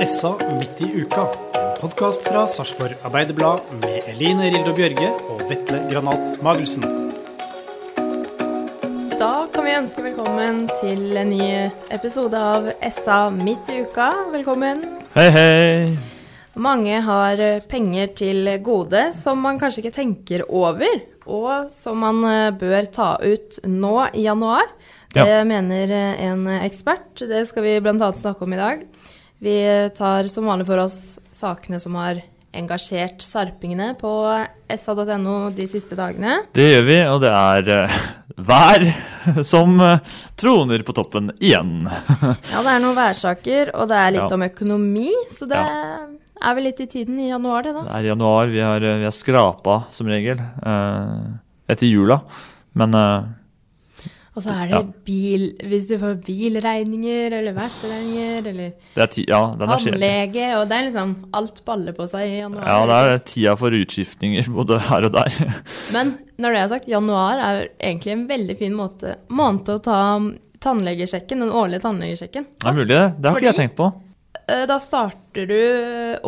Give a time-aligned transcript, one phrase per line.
[0.00, 1.22] Essa midt i uka.
[1.54, 6.84] En podkast fra Sarpsborg Arbeiderblad med Eline Rildo Bjørge og Vetle Granat Magelsen.
[9.20, 11.48] Da kan vi ønske velkommen til en ny
[11.92, 14.08] episode av SA midt i uka.
[14.32, 14.84] Velkommen.
[15.16, 15.98] Hei, hei.
[16.60, 22.48] Mange har penger til gode som man kanskje ikke tenker over, og som man eh,
[22.58, 24.66] bør ta ut nå i januar.
[25.14, 25.44] Det Ja.
[25.44, 27.14] mener en ekspert.
[27.18, 28.12] Det skal vi bl.a.
[28.12, 28.84] snakke om i dag.
[29.40, 29.56] Vi
[29.96, 32.18] tar som vanlig for oss sakene som har
[32.52, 34.10] engasjert sarpingene på
[34.76, 36.40] sa.no de siste dagene.
[36.52, 37.98] Det gjør vi, og det er eh,
[38.50, 38.84] vær
[39.46, 40.02] som eh,
[40.40, 41.86] troner på toppen igjen.
[41.86, 44.34] Ja, det er noen værsaker, og det er litt Ja.
[44.36, 47.86] om økonomi, så det er vel litt i tiden i januar, det da.
[47.86, 50.42] Det er januar, vi har, eh, vi har skrapa som regel
[51.70, 52.20] etter jula.
[52.74, 52.92] Men
[54.40, 54.82] Og så er det Ja.
[55.04, 60.86] bil, hvis du får bilregninger, eller verkstedregninger, eller er ja, den tannlege, og det er
[60.88, 62.64] liksom alt baller på seg i januar.
[62.66, 65.36] Ja, det er tida for utskiftninger både her og der.
[65.94, 70.00] Men når det er sagt, januar er egentlig en veldig fin måte, måned å ta
[70.60, 72.46] tannlegesjekken, den årlige tannlegesjekken.
[72.60, 73.04] Det er mulig, det.
[73.20, 73.92] Det har ikke jeg tenkt på.
[74.48, 75.60] Eh, Da starter du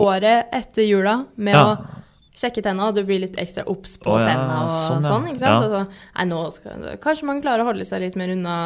[0.00, 1.64] året etter jula med Ja.
[1.76, 2.01] å
[2.42, 5.28] sjekke tenna, og du blir litt ekstra obs på oh, ja, tenna og sånn, sånn,
[5.30, 5.50] ikke sant?
[5.50, 5.60] Ja.
[5.66, 8.56] Altså, nei, nå skal, kanskje man klarer å holde seg litt mer unna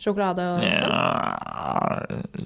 [0.00, 0.94] sjokolade og sånn.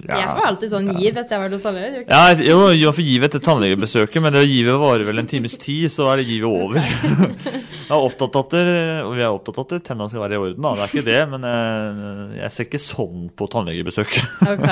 [0.07, 2.15] Ja, Jeg får alltid sånn giv etter jeg har vært hos jeg ikke?
[2.15, 5.89] Ja, jo, jo, for giv etter tannlegebesøket, men det givet varer vel en times tid,
[5.91, 6.79] så er det givet over.
[7.91, 8.53] Jeg er opptatt av at
[9.11, 10.69] vi er opptatt av at tennene skal være i orden, da.
[10.77, 14.13] det er ikke det, men jeg, jeg ser ikke sånn på tannlegebesøk.
[14.47, 14.63] Ok.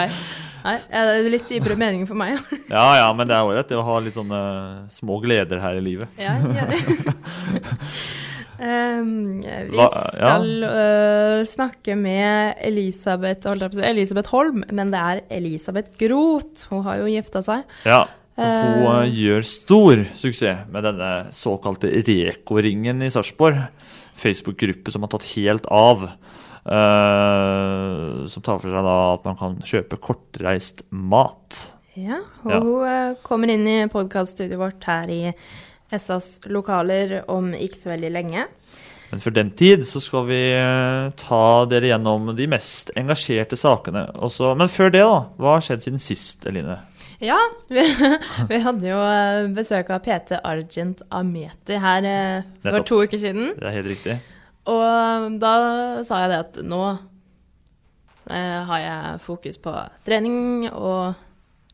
[0.64, 2.40] Nei, det er litt dypere mening for meg.
[2.70, 4.40] Ja, ja, men det er ålreit å ha litt sånne
[4.94, 6.20] små gleder her i livet.
[6.22, 6.68] Ja, ja.
[8.60, 13.48] Ehm, vi Hva- skal uh, snakke med Elisabeth,
[13.88, 16.68] Elisabeth Holm, men det er Elisabeth Groth.
[16.70, 17.64] Hun har jo gifta seg.
[17.86, 18.02] Ja,
[18.38, 19.02] og hun Eh.
[19.04, 23.68] eh, gjør stor suksess med denne såkalte Reko-ringen i Sarpsborg.
[24.20, 26.10] Facebook-gruppe som har tatt helt av.
[26.70, 31.74] Uh, som tar for seg da at man kan kjøpe kortreist mat.
[32.00, 32.60] Ja, og Ja.
[32.60, 35.34] hun kommer inn i podkaststudioet vårt her i
[35.96, 38.46] SAs lokaler om ikke så veldig lenge.
[39.10, 44.06] Men for den tid så skal vi eh, ta dere gjennom de mest engasjerte sakene.
[44.22, 45.20] Også, men før det, da.
[45.42, 46.78] Hva har skjedd siden sist, Eline?
[47.20, 47.40] Ja,
[47.74, 47.84] vi,
[48.52, 52.90] vi hadde jo øh, besøk av PT Argent Ameti her øh, for Nettopp.
[52.92, 53.50] to uker siden.
[53.58, 54.20] Det er helt riktig.
[54.70, 55.54] Og da
[56.06, 56.84] sa jeg det at nå
[58.30, 59.74] eh, har jeg fokus på
[60.06, 61.18] trening og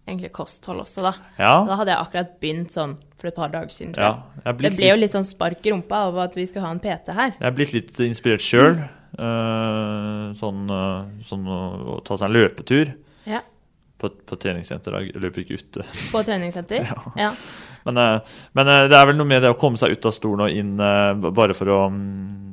[0.07, 1.13] egentlig kosthold også, da.
[1.39, 1.53] Ja.
[1.65, 4.11] Da hadde jeg akkurat begynt sånn for et par dager siden, tror Ja,
[4.45, 4.57] jeg.
[4.57, 6.79] blitt det ble jo litt sånn spark i rumpa av at vi skulle ha en
[6.83, 7.31] PT her.
[7.39, 8.77] Jeg er blitt litt inspirert sjøl.
[10.35, 12.93] sånn, uh, sånn å ta seg en løpetur
[13.25, 13.39] Ja.
[13.97, 14.97] på, på treningssenter.
[15.01, 15.85] Jeg løper ikke ute.
[16.11, 16.83] På treningssenter.
[16.89, 17.13] Ja.
[17.15, 17.31] Ja.
[17.85, 18.19] Men, uh,
[18.57, 20.75] men det er vel noe med det å komme seg ut av stolen og inn
[20.77, 22.51] bare for å um,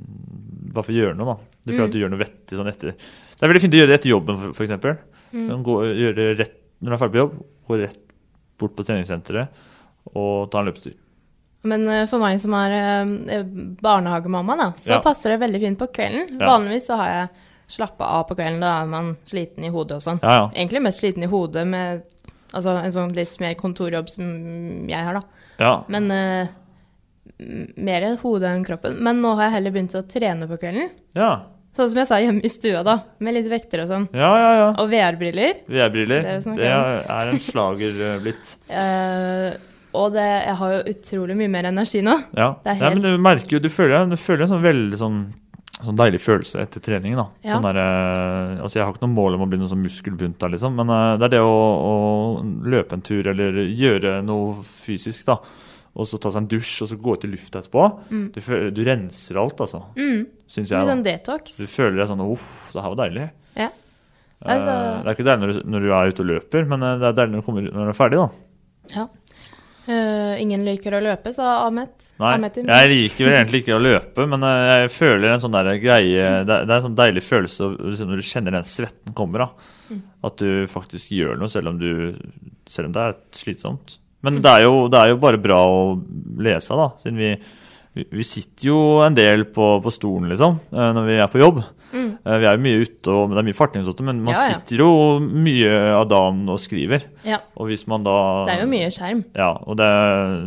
[0.72, 1.34] Bare for å gjøre noe, da.
[1.66, 1.88] Du føler Mm.
[1.88, 4.08] at du gjør noe vettig sånn etter Det er veldig fint å gjøre det etter
[4.12, 4.94] jobben, eksempel.
[5.34, 5.62] Mm.
[5.66, 7.38] Gå, gjøre det rett, når du er ferdig på jobb,
[7.68, 8.00] gå rett
[8.60, 9.62] bort på treningssenteret
[10.18, 10.96] og ta en løpetur.
[11.70, 13.42] Men eh, for meg som er eh,
[13.82, 15.00] barnehagemamma, da, så Ja.
[15.04, 16.38] passer det veldig fint på kvelden.
[16.40, 16.48] Ja.
[16.50, 17.28] Vanligvis så har jeg
[17.76, 20.18] slappa av på kvelden, da er man sliten i hodet og sånn.
[20.22, 20.50] Ja.
[20.50, 22.02] Egentlig mest sliten i hodet med
[22.52, 24.26] altså, en sånn litt mer kontorjobb som
[24.90, 25.22] jeg har, da.
[25.62, 25.72] Ja.
[25.92, 26.50] Men uh,
[27.78, 28.98] mer hodet enn kroppen.
[29.00, 30.90] Men nå har jeg heller begynt å trene på kvelden.
[31.16, 31.30] Ja,
[31.72, 32.98] Sånn som jeg sa hjemme i stua, da.
[33.24, 34.08] Med litt vekter og sånn.
[34.12, 34.48] ja, ja.
[34.60, 34.70] ja.
[34.82, 35.62] Og VR-briller.
[35.72, 36.26] VR-briller.
[36.44, 38.56] Det er Det er en slager eh, blitt.
[38.68, 39.52] uh,
[39.96, 42.18] og det, jeg har jo utrolig mye mer energi nå.
[42.36, 42.54] Ja.
[42.64, 45.22] Helt men du merker jo, du føler, du føler en sånn veldig sånn
[45.82, 47.16] sånn deilig følelse etter trening.
[47.18, 47.24] da.
[47.42, 47.56] Ja.
[47.56, 50.38] Sånn der, eh, altså Jeg har ikke noe mål om å bli noen sånn muskelbunt,
[50.38, 51.56] der, liksom, men det er det å,
[51.88, 51.94] å
[52.68, 55.24] løpe en tur eller gjøre noe fysisk.
[55.26, 55.40] da.
[55.92, 57.84] Og så ta seg en dusj og så gå ut i lufta etterpå.
[58.32, 59.82] Du, føler, du renser alt, altså.
[59.98, 60.22] Mm.
[60.48, 61.58] Syns Litt sånn detox.
[61.60, 63.26] Du føler deg sånn Uff, det her var deilig.
[63.60, 63.68] Ja.
[63.68, 66.86] Eh, Altså, det er ikke deilig når du, når du er ute og løper, men
[66.86, 68.22] eh, det er deilig når du, kommer, når du er ferdig.
[68.22, 68.96] da.
[68.96, 69.08] ja.
[69.82, 72.12] Uh, ingen liker å løpe, sa Ahmet.
[72.22, 75.56] Nei, Ahmet jeg liker vel egentlig ikke å løpe, men eh, jeg føler en sånn
[75.56, 78.68] der greie Det er det er en sånn deilig følelse liksom, når du kjenner den
[78.70, 79.42] svetten kommer.
[79.42, 79.72] da.
[79.90, 80.04] Mm.
[80.28, 82.14] At du faktisk gjør noe, selv om, du,
[82.70, 83.96] selv om det er slitsomt.
[84.22, 85.82] Men det, er jo, det er jo bare bra å
[86.42, 86.88] lese, da.
[87.02, 87.30] Siden vi,
[88.06, 91.62] vi, sitter jo en del på, på stolen, liksom, eh, når vi er på jobb.
[91.92, 92.06] Mm.
[92.24, 94.54] Eh, Vi er jo mye ute, og det er mye fartingsåtte, men man Ja, ja.
[94.54, 97.02] sitter jo mye av dagen og skriver.
[97.28, 97.42] Ja.
[97.58, 98.14] Og hvis man da
[98.48, 99.24] Det er jo mye skjerm.
[99.36, 99.90] ja, og det,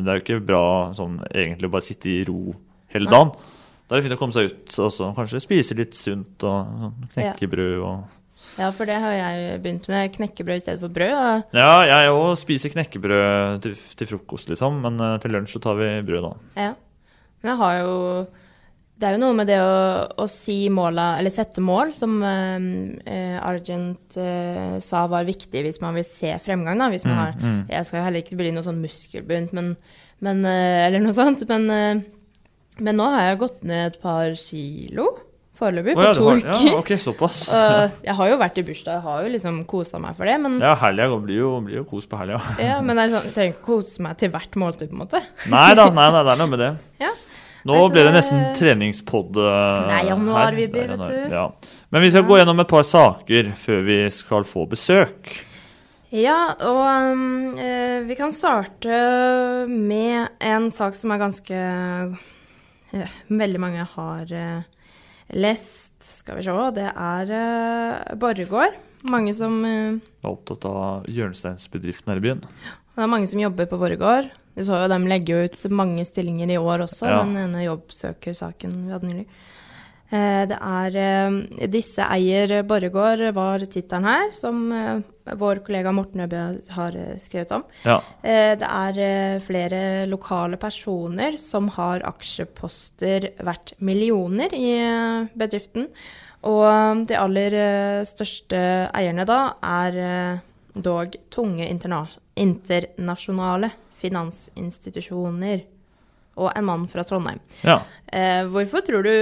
[0.06, 0.64] det er jo ikke bra
[0.98, 2.56] sånn egentlig å bare sitte i ro
[2.96, 3.36] hele dagen.
[3.86, 7.10] Da er det fint å komme seg ut og kanskje spise litt sunt og sånn
[7.14, 8.00] knekkebrød og
[8.56, 10.14] Ja, for det har jeg begynt med.
[10.16, 11.12] Knekkebrød i stedet for brød.
[11.12, 15.62] Og Ja, jeg òg spiser knekkebrød til, til frokost, liksom, men uh, til lunsj så
[15.66, 16.62] tar vi brød, da.
[16.68, 16.72] Ja.
[17.44, 17.96] Men jeg har jo
[18.96, 19.76] Det er jo noe med det å,
[20.24, 25.98] å si måla, eller sette mål, som eh, Argent uh, sa var viktig hvis man
[26.00, 26.80] vil se fremgang.
[26.80, 26.88] Da.
[26.94, 27.62] Hvis man Mm, har, mm.
[27.74, 29.74] Jeg skal heller ikke bli noe sånn muskelbunt, men,
[30.24, 31.44] men, eller noe sånt.
[31.50, 31.68] Men,
[32.80, 35.10] men nå har jeg gått ned et par kilo
[35.60, 36.66] foreløpig, på på ja, to har- uker.
[36.68, 37.42] Ja, ok, såpass.
[37.56, 40.36] Og jeg har jo vært i bursdag, jeg har jo liksom kosa meg for det.
[40.44, 42.42] Men, Ja, helga blir jo, blir jo kos på helga.
[42.62, 45.24] ja, men er sånn, jeg trenger ikke kose meg til hvert måltid, på en måte.
[45.52, 46.74] Nei da, nei, nei, det er noe med det.
[47.06, 47.14] Ja.
[47.66, 51.34] Nå ble det nesten treningspod uh, Nei, januarvibber, vet du.
[51.34, 51.48] Ja.
[51.90, 55.32] Men vi skal gå gjennom et par saker før vi skal få besøk.
[56.14, 56.78] Ja, og
[57.18, 59.00] um, eh, vi kan starte
[59.68, 61.58] med en sak som er ganske
[62.94, 64.62] eh, Veldig mange har eh,
[65.34, 65.94] lest.
[66.04, 66.56] Skal vi se.
[66.76, 68.78] Det er uh, Borregaard.
[69.10, 72.44] Mange som uh, er opptatt av hjørnesteinsbedriften her i byen.
[72.96, 74.30] Det er mange som jobber på Borregaard.
[74.56, 77.24] Du så jo dem legge ut mange stillinger i år også, Ja.
[77.24, 79.26] den ene jobbsøkersaken vi hadde nylig.
[80.12, 84.72] Eh, Det er 'Disse eier Borregaard' var tittelen her, som
[85.34, 86.42] vår kollega Morten Øbø
[86.76, 87.64] har eh, skrevet om.
[87.86, 87.98] Ja.
[88.22, 94.76] Eh, Det er eh, flere lokale personer som har aksjeposter verdt millioner i
[95.34, 95.90] bedriften.
[96.46, 97.56] Og de aller
[98.06, 98.60] største
[98.94, 100.44] eierne da er
[100.76, 102.04] dog tunge interna
[102.38, 105.64] internasjonale finansinstitusjoner.
[106.38, 107.40] Og en mann fra Trondheim.
[107.64, 107.80] Ja.
[108.52, 109.16] Hvorfor tror du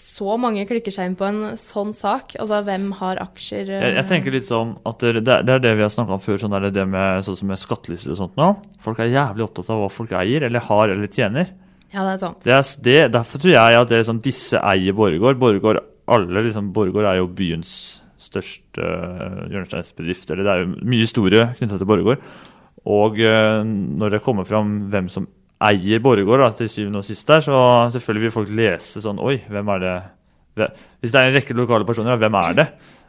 [0.00, 2.34] så mange klikker seg inn på en sånn sak?
[2.40, 3.68] Altså, hvem har aksjer?
[3.68, 6.22] eh, Jeg, jeg tenker litt sånn at det, det er- det vi har snakka om
[6.22, 8.48] før, sånn er det med, sånn som med skattelister og sånt nå.
[8.80, 11.50] Folk er jævlig opptatt av hva folk eier, eller har, eller tjener.
[11.92, 12.42] Ja, det er sant.
[12.44, 15.38] Det er, det, derfor tror jeg at det er sånn, disse eier Borregaard.
[15.40, 20.30] Borregaard alle liksom, Borregaard er jo byens største uh, hjørnesteinsbedrift.
[20.30, 22.22] Eller det er jo mye store knytta til Borregaard.
[22.88, 25.26] Og eh, når det kommer fram hvem som
[25.66, 27.58] eier Borregaard da, til syvende og sist der, så
[27.94, 29.96] selvfølgelig vil folk lese sånn Oi, hvem er det
[31.02, 32.66] Hvis det er en rekke lokale personer, hvem er det?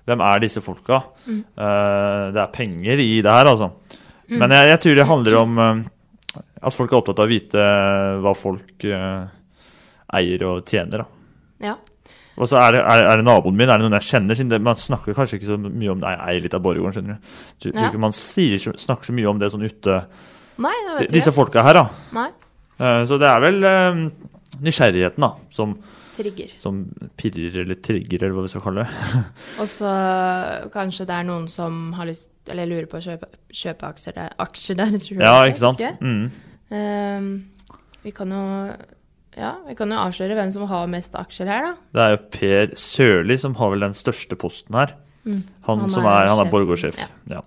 [0.10, 1.04] Hvem er disse folka?
[1.28, 1.42] Mm.
[1.54, 3.72] Uh, det er penger i det her, altså.
[4.30, 4.38] Mm.
[4.42, 7.68] Men jeg, jeg tror det handler om uh, at folk er opptatt av å vite
[8.24, 9.30] hva folk uh,
[10.18, 11.04] eier og tjener.
[11.04, 11.70] Da.
[11.70, 11.76] Ja.
[12.40, 14.42] Og så er det, er, er det naboen min, er det noen jeg kjenner?
[14.54, 17.18] Det, man snakker kanskje ikke så mye om Nei, jeg eier litt av Borregaard, skjønner
[17.18, 17.32] du.
[17.60, 18.04] Tror, tror Ja.
[18.06, 19.98] man sier, snakker så mye om det sånn ute.
[20.60, 21.16] Nei, det vet ikke.
[21.18, 21.86] Disse folka her, da.
[22.18, 22.30] Nei.
[22.80, 24.02] Eh, så det er vel eh,
[24.66, 25.78] nysgjerrigheten, da, som,
[26.18, 26.52] Trigger.
[26.60, 26.82] som
[27.20, 29.24] pirrer eller trigger, eller hva vi skal kalle det.
[29.62, 29.94] Og så
[30.74, 34.32] kanskje det er noen som har lyst eller lurer på å kjøpe, kjøpe aksjer der.
[34.42, 35.84] Aksjer der jeg Ja, ikke sant?
[35.84, 35.98] Ikke?
[36.02, 36.56] Mm.
[36.74, 37.28] Ehm,
[38.06, 38.46] vi kan jo
[39.40, 41.74] ja, vi kan jo avsløre hvem som har mest aksjer her, da.
[41.96, 44.96] Det er jo Per Sørli som har vel den største posten her.
[45.28, 45.42] Mm.
[45.68, 46.54] Han, Han som er er, han er sjef.
[46.54, 47.02] Borregaard-sjef.
[47.30, 47.42] Ja.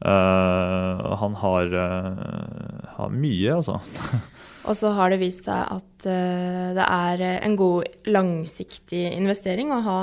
[0.00, 3.78] Uh, han har, uh, har mye, altså.
[4.68, 9.80] Og så har det vist seg at uh, det er en god langsiktig investering å
[9.86, 10.00] ha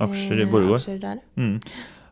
[0.00, 1.20] Aksjer i Borregaard.
[1.36, 1.58] Mm.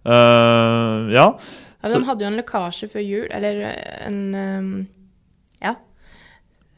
[0.05, 1.31] Ja.
[1.79, 3.63] Ja, de hadde jo en lekkasje før jul, eller
[4.05, 4.45] en Ja.
[4.45, 4.95] Eh,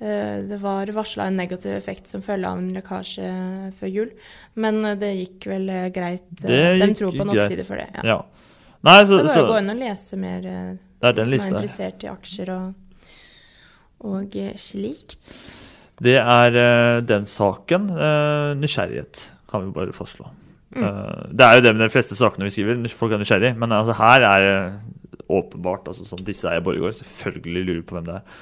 [0.00, 3.30] Det var varsla en negativ effekt som følge av en lekkasje
[3.76, 4.10] før jul,
[4.56, 6.24] men eh, det gikk vel eh, greit.
[6.48, 7.50] eh, De tror på en greit.
[7.50, 7.88] oppside for det.
[8.00, 8.06] Ja.
[8.14, 8.20] Ja.
[8.88, 10.70] Nei, så, det er bare så å gå inn og lese mer eh,
[11.02, 13.10] Det er den som lista er interessert i aksjer og,
[14.08, 15.18] og eh, slikt.
[16.00, 17.90] Det er eh, den saken.
[17.92, 20.30] eh, nysgjerrighet, kan vi bare fastslå.
[20.72, 20.86] Mm.
[20.86, 22.80] Eh, det er jo det med de fleste sakene vi skriver.
[22.96, 23.52] Folk er nysgjerrige.
[23.60, 26.96] Men altså, her er det åpenbart altså, sånn, Disse eier Borregaard.
[27.02, 28.40] Selvfølgelig lurer på hvem det er.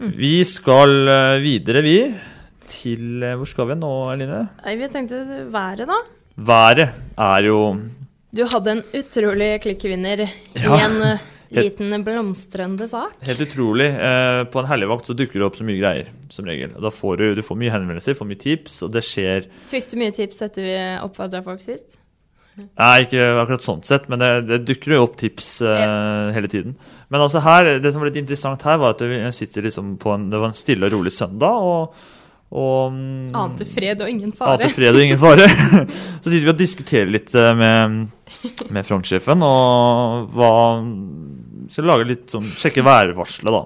[0.00, 0.10] Mm.
[0.16, 1.94] Vi skal eh, videre, vi,
[2.68, 4.42] til eh, Hvor skal vi nå, Eline?
[4.76, 5.22] Vi tenkte
[5.52, 5.96] været, da.
[6.36, 7.60] Været er jo
[8.36, 10.76] Du hadde en utrolig klikkvinner Ja.
[10.76, 11.24] i en eh,
[11.56, 13.14] liten blomstrende sak.
[13.24, 13.86] helt utrolig.
[13.94, 16.74] Eh, på en helligvakt så dukker det opp så mye greier, som regel.
[16.82, 19.96] Da får du, du får mye henvendelser, får mye tips, og det skjer Fikk du
[20.02, 20.74] mye tips etter vi
[21.06, 21.96] oppfordra folk sist?
[22.56, 26.76] Nei, ikke akkurat sånn sett, men det, det dukker jo opp tips eh, hele tiden.
[27.12, 30.14] Men altså her, det som var litt interessant her, var at vi sitter liksom på
[30.14, 32.08] en, det var en stille og rolig søndag, og,
[32.56, 34.56] og um, Ante fred og ingen fare.
[34.56, 35.50] Ante fred og ingen fare.
[36.22, 38.00] Så sitter vi og diskuterer litt eh, med,
[38.72, 40.52] med frontsjefen, og hva
[41.72, 43.64] Skal lage litt sånn Sjekke værvarselet, da.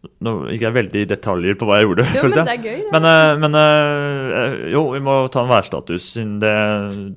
[0.00, 2.04] Nå gikk jeg veldig i detaljer på hva jeg gjorde.
[2.16, 2.78] Jo, men det er gøy.
[2.94, 6.52] Men, eh, men eh, jo, vi må ta en værstatus, siden det,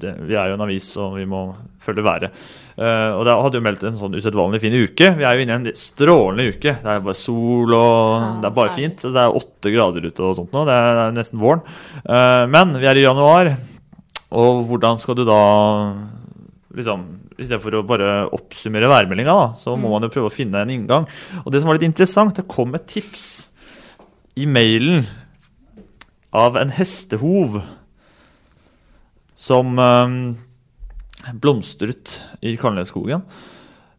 [0.01, 1.45] det, vi er jo en avis og vi må
[1.83, 2.43] følge været.
[2.75, 5.13] Eh, og det hadde jo meldt en sånn usedvanlig fin uke.
[5.15, 6.75] Vi er jo inne i en strålende uke.
[6.83, 8.89] Det er bare sol og det er bare herlig.
[8.97, 9.07] fint.
[9.07, 10.65] Det er åtte grader ute og sånt nå.
[10.67, 11.63] Det er, det er nesten våren.
[12.51, 13.53] Men vi er i januar,
[14.35, 15.41] og hvordan skal du da
[16.75, 20.61] liksom, I stedet for å bare oppsummere værmeldinga, så må man jo prøve å finne
[20.63, 21.07] en inngang.
[21.43, 23.27] Og det som var litt interessant, det kom et tips
[24.39, 25.05] i mailen
[26.33, 27.59] av en hestehov
[29.37, 30.17] som um,
[31.43, 33.25] blomstret i Kalneskogen.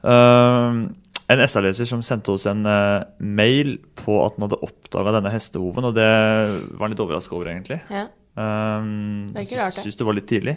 [0.02, 0.86] Um,
[1.30, 5.88] en SA-leser som sendte oss en uh, mail på at han hadde oppdaga denne hestehoven,
[5.88, 6.10] og det
[6.74, 7.80] var han litt overraska over, egentlig.
[7.92, 8.08] Ja.
[8.34, 9.84] Um, Det er ikke rart, det.
[9.86, 10.56] Syns det var litt tidlig.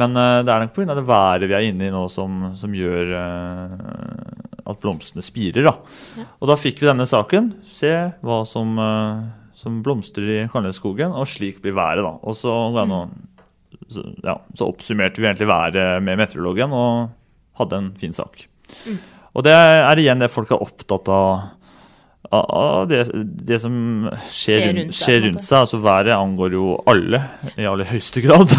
[0.00, 0.94] Men uh, det er nok pga.
[0.96, 5.68] det været vi er inne i nå som, som gjør uh, at blomstene spirer.
[5.68, 5.74] Da.
[6.40, 7.52] Og da fikk vi denne saken.
[7.68, 7.92] Se
[8.24, 12.04] hva som, uh, som blomstrer i Kalneskogen, og slik blir været.
[12.06, 12.16] da.
[12.24, 12.88] Og så, det
[13.90, 17.10] så, ja, så oppsummerte vi egentlig været med meteorologen og
[17.60, 18.46] hadde en fin sak.
[19.34, 21.50] Og det er igjen det folk er opptatt av.
[22.30, 23.04] av- det,
[23.46, 23.74] det som
[24.30, 25.58] skjer, Skjer rundt, skjer rundt seg.
[25.64, 27.22] Altså været angår jo alle
[27.56, 28.52] i aller høyeste grad.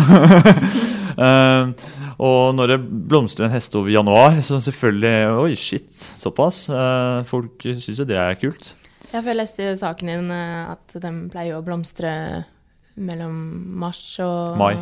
[1.17, 1.71] uh,
[2.27, 2.79] og når det
[3.11, 5.13] blomstrer en hestehov i januar, så selvfølgelig
[5.45, 6.65] Oi, shit, såpass.
[6.73, 8.73] Uh, folk syns jo det er kult.
[9.11, 12.11] Ja, for jeg leste i saken din eh, at de pleier å blomstre
[12.95, 13.33] mellom
[13.81, 14.77] mars og Mai.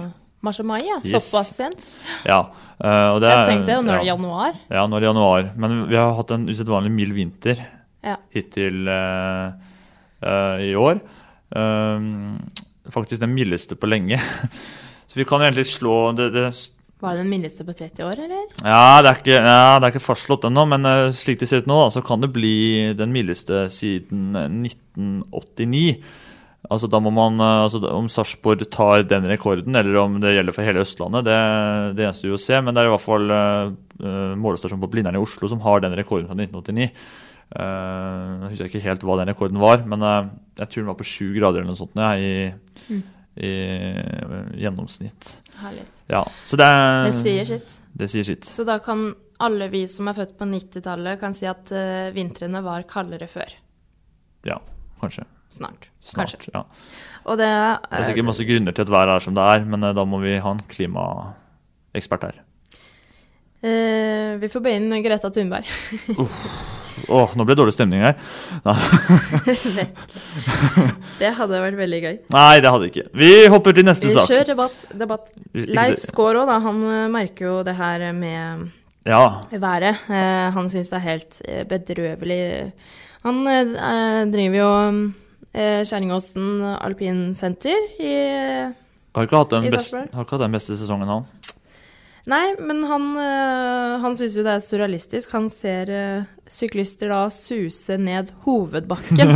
[0.46, 1.00] Mars og mai, ja.
[1.02, 1.26] Yes.
[1.32, 1.88] Såpass sent.
[2.30, 2.44] Ja,
[2.78, 4.14] uh, og det Jeg er- tenkte jo når det er ja.
[4.14, 4.60] januar.
[4.70, 5.50] Ja, når i januar.
[5.60, 7.66] Men vi har hatt en usedvanlig mild vinter
[8.06, 8.16] Ja.
[8.32, 9.56] hittil uh,
[10.24, 11.02] uh, i år.
[11.50, 12.38] Um,
[12.94, 14.20] faktisk den mildeste på lenge.
[15.10, 16.46] Så vi kan egentlig slå det, det,
[17.02, 18.46] Var det den mildeste på 30 år, eller?
[18.62, 21.64] ja, det er ikke, ja, det er ikke fastslått ennå, men uh, slik det ser
[21.64, 26.02] ut nå, så kan det bli den mildeste siden eh, 1989.
[26.70, 30.68] Altså da må man, altså Om Sarpsborg tar den rekorden, eller om det gjelder for
[30.68, 31.38] hele Østlandet, det,
[31.98, 32.60] det gjenstår jo å se.
[32.62, 35.96] Men det er i hvert fall uh, målestasjonen på Blindern i Oslo som har den
[35.98, 36.92] rekorden fra 1989.
[37.50, 40.28] Eh, jeg husker ikke helt hva den rekorden var, men eh,
[40.62, 43.00] jeg tror den var på sju grader eller noe sånt ja, i,
[43.42, 45.32] i eh, gjennomsnitt.
[45.64, 45.88] Herlig.
[46.12, 46.68] Ja, så det,
[47.08, 47.80] Det sier sitt.
[48.00, 48.46] Det sier sitt.
[48.46, 49.10] Så da kan
[49.42, 53.54] alle vi som er født på 90-tallet, kan si at uh, vintrene var kaldere før.
[54.44, 54.58] Ja,
[55.00, 55.24] kanskje.
[55.50, 55.88] Snart.
[56.04, 56.36] Snart.
[56.36, 56.52] Kanskje.
[56.54, 56.66] Ja.
[57.24, 59.88] Og det, Det er sikkert masse grunner til at været er som det er, men
[59.88, 62.44] uh, da må vi ha en klimaekspert her.
[63.60, 65.72] Vi får be inn Greta Thunberg.
[67.08, 68.16] Åh, nå ble det dårlig stemning her.
[71.20, 72.18] Det hadde vært veldig gøy.
[72.36, 73.06] Nei, det hadde ikke.
[73.22, 74.28] Vi hopper til neste Vi sak.
[74.30, 74.76] kjører debatt.
[75.04, 75.32] debatt.
[75.54, 76.60] Leif òg, da.
[76.66, 78.68] Han eh, merker jo det her med
[79.08, 80.04] Ja, været.
[80.10, 82.44] Eh, han syns det er helt eh, bedrøvelig.
[83.24, 83.42] Han
[84.32, 84.70] driver jo
[85.50, 88.14] Kjerringåsen alpinsenter i
[89.16, 91.26] har ikke hatt den I beste, har ikke hatt den beste sesongen, han.
[92.30, 95.32] Nei, men han, øh, han syns jo det er surrealistisk.
[95.34, 95.90] Han ser
[96.50, 99.34] syklister da suse ned hovedbakken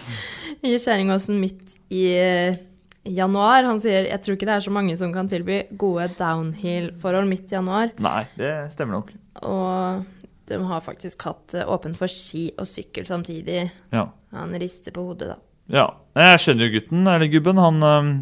[0.66, 2.56] i Skjæringåsen midt i øh,
[3.06, 3.66] januar.
[3.68, 7.52] Han sier jeg tror ikke det er så mange som kan tilby gode downhill-forhold midt
[7.52, 7.92] i januar.
[8.02, 9.12] Nei, det stemmer nok.
[9.46, 10.04] Og
[10.48, 13.66] de har faktisk hatt øh, åpent for ski og sykkel samtidig.
[13.92, 14.08] Ja.
[14.36, 15.38] Han rister på hodet, da.
[15.78, 15.86] ja.
[16.16, 17.58] Jeg skjønner jo gutten, eller gubben.
[17.60, 18.12] Han øhm,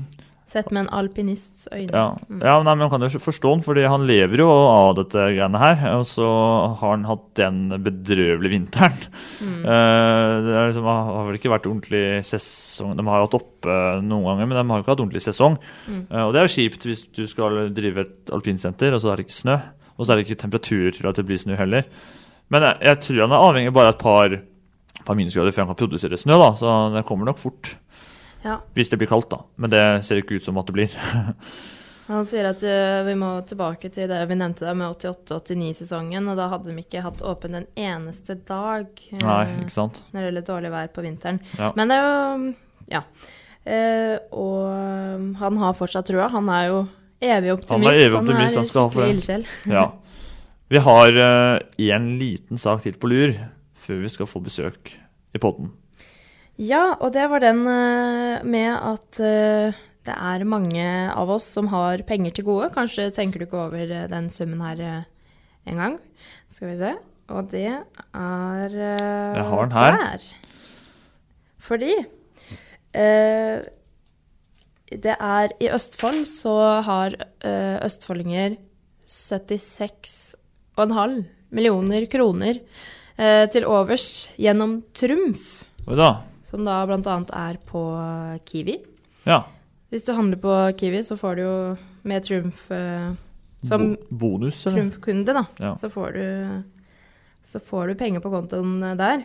[0.45, 1.89] Sett med en alpinists øyne.
[1.89, 5.23] Ja, ja nei, men man kan jo forstå han, fordi han lever jo av dette
[5.33, 5.85] greiene her.
[5.97, 6.27] Og så
[6.81, 9.01] har han hatt den bedrøvelige vinteren.
[9.65, 14.49] Eh, det liksom, har vel ikke vært ordentlig sesong De har hatt oppe noen ganger,
[14.51, 15.57] men de har ikke hatt ordentlig sesong.
[15.89, 19.21] Eh, og det er jo kjipt hvis du skal drive et alpinsenter, og så er
[19.21, 19.57] det ikke snø.
[19.97, 21.89] Og så er det ikke temperaturer til at det blir snø heller.
[22.53, 24.37] Men jeg, jeg tror han er avhengig av bare et par,
[25.09, 26.51] par minusgrader før han kan produsere snø, da.
[26.61, 27.73] Så det kommer nok fort.
[28.45, 28.59] Ja.
[28.77, 29.41] Hvis det blir kaldt, da.
[29.57, 30.95] Men det ser ikke ut som at det blir.
[32.05, 36.37] Han sier at øh, vi må tilbake til det vi nevnte der med 88-89-sesongen, og
[36.37, 40.03] da hadde de ikke hatt åpen en eneste dag øh, Nei, ikke sant?
[40.13, 41.41] når det gjelder dårlig vær på vinteren.
[41.57, 41.71] Ja.
[41.79, 42.53] Men det er jo
[42.93, 43.01] Ja.
[43.65, 46.27] Eh, og han har fortsatt trua.
[46.29, 46.83] Han er jo
[47.25, 47.73] evig optimist.
[47.73, 49.47] Han er evig optimist, han er skikkelig ildsjel.
[49.79, 49.87] Ja.
[50.69, 51.17] Vi har
[51.81, 53.33] én liten sak til på lur
[53.87, 54.93] før vi skal få besøk
[55.33, 55.73] i podden.
[56.61, 59.75] Ja, og det var den eh, med at eh,
[60.07, 62.69] det er mange av oss som har penger til gode.
[62.75, 65.05] Kanskje tenker du ikke over eh, den summen her engang.
[65.67, 65.99] en gang.
[66.53, 66.93] Skal vi se.
[67.33, 67.83] Og det er
[68.71, 69.93] Jeg har den her.
[69.99, 70.19] Der.
[71.59, 71.95] Fordi
[72.95, 73.59] eh,
[74.95, 78.57] det er I Østfold så har eh, østfoldinger
[79.09, 82.55] 76,5 millioner kroner
[83.19, 86.13] eh, til overs gjennom Trumf Oi da.
[86.55, 87.17] Som da bl.a.
[87.35, 87.83] er på
[88.47, 88.79] Kiwi.
[89.27, 89.43] Ja.
[89.91, 91.55] Hvis du handler på Kiwi, så får du jo
[92.07, 93.11] med Trumf eh,
[93.65, 94.63] som Bo bonus?
[94.69, 95.75] Trumf-kunde, da, Ja.
[95.79, 96.27] så, får du,
[97.43, 99.25] så får du penger på kontoen eh, der.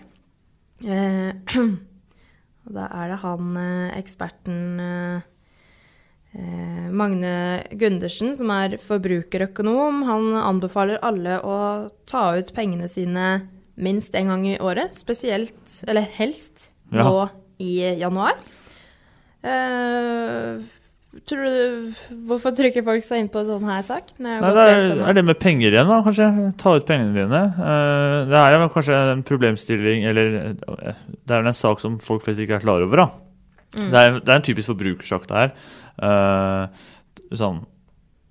[0.79, 1.33] Eh,
[2.65, 5.27] og da er det han eh, eksperten eh,
[6.93, 10.03] Magne Gundersen, som er forbrukerøkonom.
[10.05, 11.55] Han anbefaler alle å
[12.09, 13.31] ta ut pengene sine
[13.79, 14.93] minst én gang i året.
[15.00, 17.05] Spesielt, eller helst, Ja.
[17.05, 17.29] nå
[17.60, 18.38] i januar.
[19.39, 20.60] Uh,
[21.27, 21.96] tror du,
[22.27, 24.12] hvorfor trykker folk seg inn på sånn her sak?
[24.19, 26.29] Når jeg Nei, det er, er det med penger igjen, da, kanskje?
[26.60, 27.41] Ta ut pengene dine.
[27.60, 30.53] Uh, det er kanskje en problemstilling, eller eh,
[31.10, 33.10] det er vel en sak som folk flest ikke er klar over, da.
[33.77, 33.89] Mm.
[33.89, 35.51] Det, er, det er en typisk forbrukersak, det her.
[36.00, 36.88] Uh,
[37.36, 37.58] sånn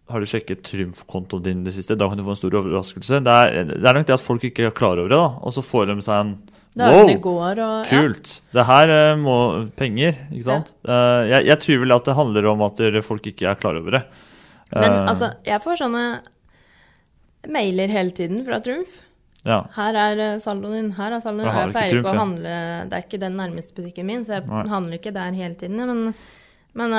[0.09, 1.99] Har du sjekket Trymf-kontoen din det siste?
[2.01, 3.21] Da kan du få en stor overraskelse.
[3.25, 5.35] Det er, det er nok det at folk ikke er klar over det, da.
[5.45, 6.33] Og så får de seg en
[6.77, 7.21] Dagene Wow!
[7.25, 8.03] går og ja.
[8.03, 8.33] Kult.
[8.55, 9.37] Det her eh, må
[9.79, 10.75] penger, ikke sant?
[10.87, 13.97] Eh, jeg, jeg tror vel at det handler om at folk ikke er klar over
[13.99, 14.03] det.
[14.75, 16.03] Men uh, altså, jeg får sånne
[17.49, 18.99] mailer hele tiden fra Trumf.
[19.49, 19.63] ja.
[19.79, 21.55] Her er saldoen din, her er saldoen din.
[21.57, 22.57] Jeg ikke pleier ikke Trumf, å handle
[22.91, 24.65] Det er ikke den nærmeste butikken min, så jeg Nei.
[24.69, 25.81] handler ikke der hele tiden.
[25.89, 26.15] Men,
[26.77, 26.97] men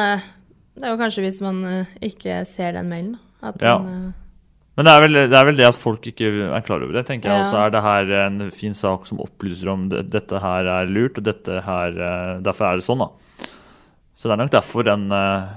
[0.79, 1.61] det er jo kanskje hvis man
[2.01, 3.15] ikke ser den mailen.
[3.45, 3.77] At Ja.
[3.85, 4.09] den,
[4.79, 7.01] Men det er, vel, det er vel det at folk ikke er klar over det,
[7.09, 7.41] tenker jeg.
[7.41, 7.43] Ja.
[7.43, 10.87] Og så er det her en fin sak som opplyser om det, dette her er
[10.87, 13.49] lurt, og dette her, eh, derfor er det sånn, da.
[14.15, 15.51] Så det er nok derfor den uh,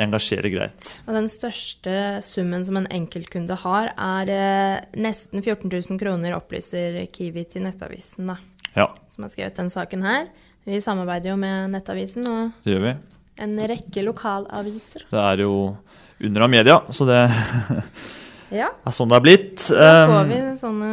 [0.00, 0.94] engasjerer greit.
[1.04, 7.02] Og den største summen som en enkeltkunde har, er uh, nesten 14 000 kroner, opplyser
[7.12, 8.40] Kiwi til Nettavisen, da.
[8.72, 10.28] Ja, Som har skrevet den saken her.
[10.64, 15.04] Vi samarbeider jo med Nettavisen og en rekke lokalaviser.
[15.12, 15.56] Det er jo
[16.24, 17.24] under av media, så det
[18.54, 18.70] Ja.
[18.86, 19.68] er sånn det er blitt.
[19.68, 20.90] Da får Um, vi sånne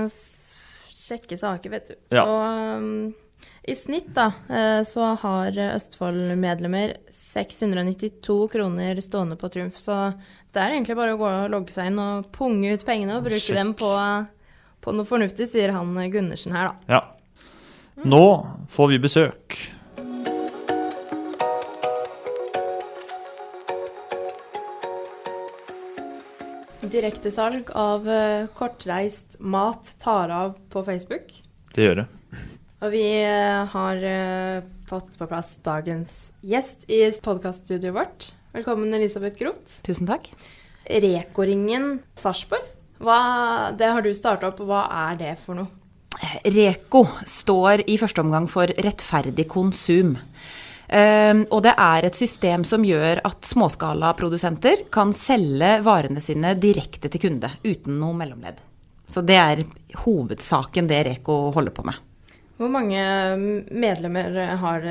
[1.02, 1.96] kjekke saker, vet du.
[2.16, 2.24] Ja.
[2.26, 3.14] Og um,
[3.62, 9.78] i snitt da, eh, så har Østfold-medlemmer 692 kroner stående på Trumf.
[9.78, 9.98] Så
[10.52, 13.28] det er egentlig bare å gå og logge seg inn og punge ut pengene og
[13.28, 13.60] bruke Sjekk.
[13.60, 13.92] dem på,
[14.82, 16.98] på noe fornuftig, sier han Gundersen her, da.
[16.98, 17.04] Ja.
[18.02, 18.24] Nå
[18.74, 19.60] får vi besøk.
[26.92, 31.30] Direktesalg av eh, kortreist mat tar av på Facebook.
[31.72, 32.06] Det gjør det.
[32.82, 38.28] Og vi eh, har eh, fått på plass dagens gjest i podkaststudioet vårt.
[38.52, 39.80] Velkommen, Elisabeth Groth.
[39.88, 40.28] Tusen takk.
[40.84, 42.68] Reko-ringen Sarpsborg,
[43.80, 44.60] det har du starta opp.
[44.60, 45.72] Hva er det for noe?
[46.44, 50.18] Reko står i første omgang for rettferdig konsum.
[50.92, 57.10] Ehm, og det er et system som gjør at småskalaprodusenter kan selge varene sine direkte
[57.14, 58.60] til kunde, uten noe mellomledd.
[59.08, 59.64] Så det er
[60.04, 61.96] hovedsaken det Reko holder på med.
[62.60, 63.02] Hvor mange
[63.72, 64.86] medlemmer har,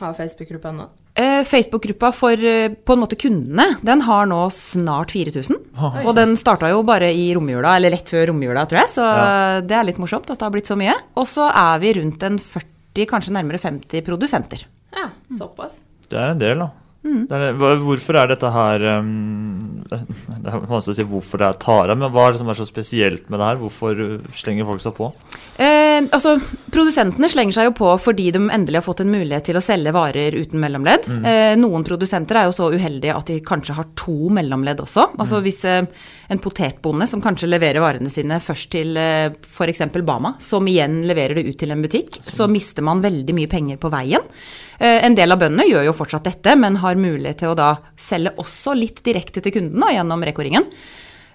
[0.00, 0.86] har Facebook-gruppa nå?
[1.18, 5.58] Eh, Facebook-gruppa for eh, på en måte kundene, den har nå snart 4000.
[6.06, 8.92] Og den starta jo bare i romjula, eller rett før romjula, tror jeg.
[8.94, 9.60] Så Ja.
[9.60, 10.94] det er litt morsomt at det har blitt så mye.
[11.18, 14.64] Og så er vi rundt en 40, kanskje nærmere 50 produsenter.
[14.94, 15.82] Ja, såpass.
[16.08, 16.70] Det er en del, da.
[17.08, 21.60] Det er, hvorfor er dette her um, Det er vanskelig å si hvorfor det er
[21.62, 23.60] tare, men hva er det som er så spesielt med det her?
[23.62, 25.12] Hvorfor uh, slenger folk seg på?
[25.58, 26.36] Eh, altså,
[26.70, 29.94] Produsentene slenger seg jo på fordi de endelig har fått en mulighet til å selge
[29.94, 31.08] varer uten mellomledd.
[31.26, 35.08] Eh, noen produsenter er jo så uheldige at de kanskje har to mellomledd også.
[35.18, 35.88] Altså Hvis eh,
[36.28, 39.86] en potetbonde som kanskje leverer varene sine først til eh, f.eks.
[39.98, 43.82] Bama, som igjen leverer det ut til en butikk, så mister man veldig mye penger
[43.82, 44.26] på veien.
[44.78, 47.72] Eh, en del av bøndene gjør jo fortsatt dette, men har mulighet til å da
[47.98, 50.70] selge også litt direkte til kunden da, gjennom Reko-ringen.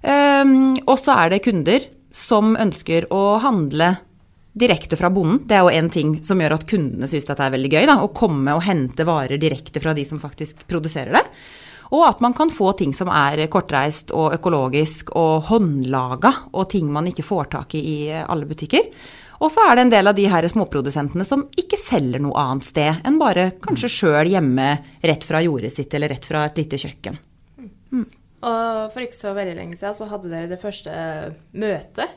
[0.03, 3.93] Um, og så er det kunder som ønsker å handle
[4.53, 5.41] direkte fra bonden.
[5.47, 7.85] Det er jo en ting som gjør at kundene syns dette er veldig gøy.
[7.89, 11.23] Da, å komme og hente varer direkte fra de som faktisk produserer det.
[11.93, 16.87] Og at man kan få ting som er kortreist og økologisk og håndlaga, og ting
[16.93, 18.87] man ikke får tak i i alle butikker.
[19.43, 22.67] Og så er det en del av de her småprodusentene som ikke selger noe annet
[22.69, 24.67] sted enn bare kanskje sjøl hjemme
[25.03, 27.17] rett fra jordet sitt eller rett fra et lite kjøkken.
[28.43, 30.93] Og for ikke så veldig lenge siden så hadde dere det første
[31.59, 32.15] møtet.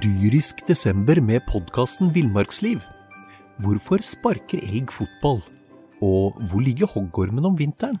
[0.00, 2.80] Dyrisk desember med podkasten Villmarksliv.
[3.64, 5.44] Hvorfor sparker elg fotball?
[6.04, 8.00] Og hvor ligger hoggormen om vinteren?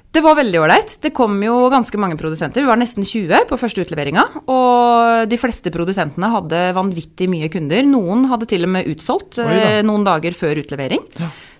[0.11, 0.97] Det var veldig ålreit.
[0.99, 2.59] Det kom jo ganske mange produsenter.
[2.59, 4.25] Vi var nesten 20 på første utleveringa.
[4.51, 7.85] Og de fleste produsentene hadde vanvittig mye kunder.
[7.87, 9.47] Noen hadde til og med utsolgt da.
[9.55, 11.05] eh, noen dager før utlevering.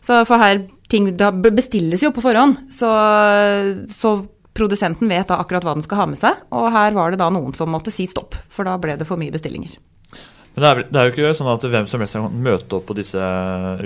[0.04, 2.58] Så for her ting da bestilles jo på forhånd.
[2.76, 2.92] Så,
[3.96, 4.16] så
[4.58, 6.44] produsenten vet da akkurat hva den skal ha med seg.
[6.52, 9.22] Og her var det da noen som måtte si stopp, for da ble det for
[9.22, 9.78] mye bestillinger.
[10.52, 12.90] Men det er, det er jo ikke sånn at hvem som helst kan møte opp
[12.90, 13.28] på disse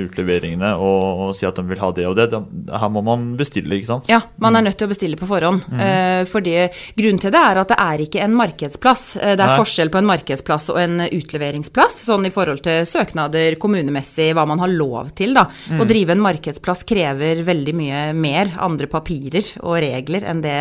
[0.01, 2.25] utleveringene og, og si at de vil ha det og det.
[2.73, 4.09] Her må man bestille, ikke sant?
[4.09, 5.67] Ja, man er nødt til å bestille på forhånd.
[5.77, 6.55] Eh, fordi
[6.97, 9.03] Grunnen til det er at det er ikke en markedsplass.
[9.19, 9.59] Uh, det er Nei.
[9.61, 14.63] forskjell på en markedsplass og en utleveringsplass, sånn i forhold til søknader kommunemessig, hva man
[14.63, 15.37] har lov til.
[15.37, 15.45] da.
[15.75, 20.59] Å drive en markedsplass krever veldig mye mer andre papirer og regler enn det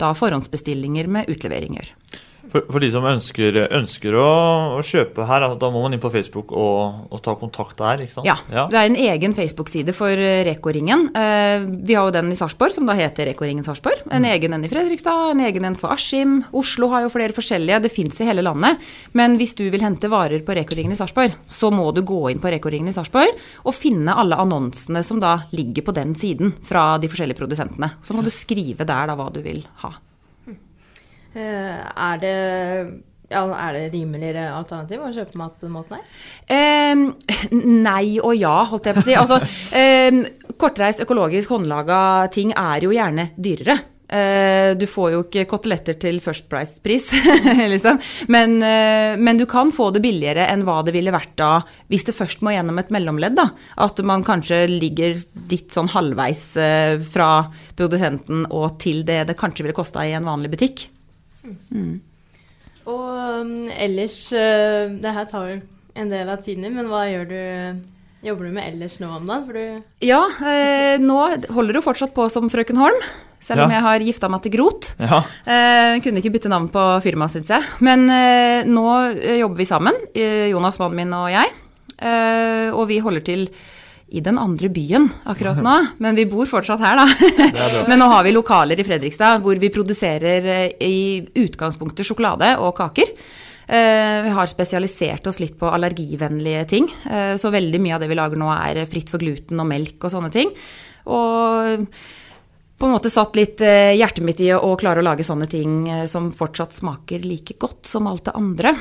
[0.00, 1.94] da forhåndsbestillinger med utlevering gjør.
[2.54, 4.26] For, for de som ønsker, ønsker å,
[4.76, 8.14] å kjøpe her, da må man inn på Facebook og, og ta kontakt der, ikke
[8.14, 8.28] sant?
[8.28, 8.36] Ja,
[8.70, 11.08] det er en egen Facebook-side for eh, Reko-ringen.
[11.18, 14.04] Eh, Vi har jo den i Sarpsborg, som da heter Reko-ringen Sarpsborg.
[14.14, 16.44] En egen en i Fredrikstad, en egen en for Askim.
[16.54, 18.78] Oslo har jo flere forskjellige, det fins i hele landet.
[19.18, 22.42] Men hvis du vil hente varer på Reko-ringen i Sarpsborg, så må du gå inn
[22.44, 23.34] på Reko-ringen i Sarpsborg
[23.66, 27.96] og finne alle annonsene som da ligger på den siden fra de forskjellige produsentene.
[28.06, 29.96] Så må du skrive der da hva du vil ha.
[31.34, 32.34] Eh, Er det,
[33.30, 36.04] ja, er det rimeligere alternativ å kjøpe mat på den måten her?
[36.46, 39.16] Eh, nei og ja, holdt jeg på å si.
[39.18, 39.40] Altså,
[39.74, 40.22] eh,
[40.60, 43.80] kortreist økologisk håndlaga ting er jo gjerne dyrere.
[44.14, 47.06] Eh, du får jo ikke koteletter til First Price-pris,
[47.72, 47.98] liksom.
[48.30, 51.54] Men, eh, men du kan få det billigere enn hva det ville vært da
[51.90, 53.34] hvis det først må gjennom et mellomledd.
[53.40, 53.48] da.
[53.82, 55.16] At man kanskje ligger
[55.50, 60.28] litt sånn halvveis eh, fra produsenten og til det det kanskje ville kosta i en
[60.28, 60.90] vanlig butikk.
[62.84, 65.54] Og um, ellers uh, Det her tar
[65.94, 67.90] en del av tiden din, men hva gjør du
[68.24, 69.44] Jobber du med ellers nå om dagen?
[69.46, 71.18] For du Ja, eh, nå
[71.52, 72.96] holder du fortsatt på som frøken Holm,
[73.44, 73.76] selv om Ja.
[73.76, 74.94] jeg har gifta meg til Grot.
[74.98, 75.18] Ja.
[75.44, 77.62] Eh, kunne ikke bytte navn på firmaet, syns jeg.
[77.84, 78.86] Men eh, nå
[79.20, 81.52] eh, jobber vi sammen, eh, Jonas, mannen min og jeg.
[82.00, 83.44] Eh, og vi holder til
[84.14, 85.74] i den andre byen akkurat nå,
[86.04, 87.06] men vi bor fortsatt her, da.
[87.90, 90.98] men nå har vi lokaler i Fredrikstad hvor vi produserer eh, i
[91.44, 93.10] utgangspunktet sjokolade og kaker.
[93.66, 98.10] Eh, Vi har spesialisert oss litt på allergivennlige ting, eh, så veldig mye av det
[98.12, 100.52] vi lager nå er fritt for gluten og melk og sånne ting.
[101.10, 101.88] Og
[102.74, 106.32] på en måte satt litt hjertet mitt i å klare å lage sånne ting som
[106.34, 108.72] fortsatt smaker like godt som alt det andre.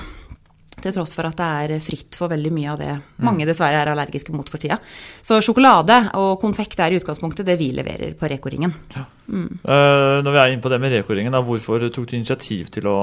[0.83, 2.91] Til tross for at det er fritt for veldig mye av det
[3.23, 4.79] mange dessverre er allergiske mot for tida.
[5.23, 8.73] Så sjokolade og konfekt er i utgangspunktet det vi leverer på Reko-ringen.
[9.23, 12.87] Eh, når vi er inne på det med Reko-ringen, da, hvorfor tok du initiativ til
[12.91, 12.95] å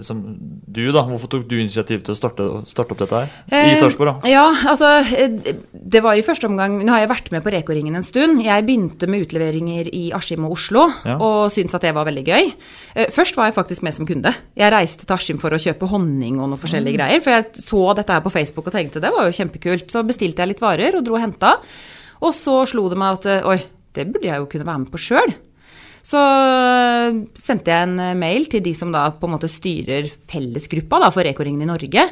[0.00, 0.22] liksom,
[0.66, 3.28] du da, Hvorfor tok du initiativ til å starte, starte opp dette her?
[3.52, 4.28] I Eh, Sarpsborg, da?
[4.32, 7.94] Ja, altså eh, Det var i første omgang Nå har jeg vært med på Reko-ringen
[8.00, 8.42] en stund.
[8.42, 11.14] Jeg begynte med utleveringer i Askim og Oslo, Ja.
[11.22, 12.50] og syntes at det var veldig gøy.
[12.96, 14.34] Eh, Først var jeg faktisk med som kunde.
[14.58, 17.22] Jeg reiste til Askim for å kjøpe honning og noen forskjellige greier.
[17.22, 19.86] For jeg så dette her på Facebook og tenkte det var jo kjempekult.
[19.94, 21.54] Så bestilte jeg litt varer og dro og henta.
[22.22, 23.58] Og så slo det meg at oi,
[23.94, 25.34] det burde jeg jo kunne være med på sjøl.
[26.02, 30.10] Så øh, sendte jeg en øh, mail til de som da på en måte styrer
[30.30, 32.08] fellesgruppa da, for Reko-ringen i Norge.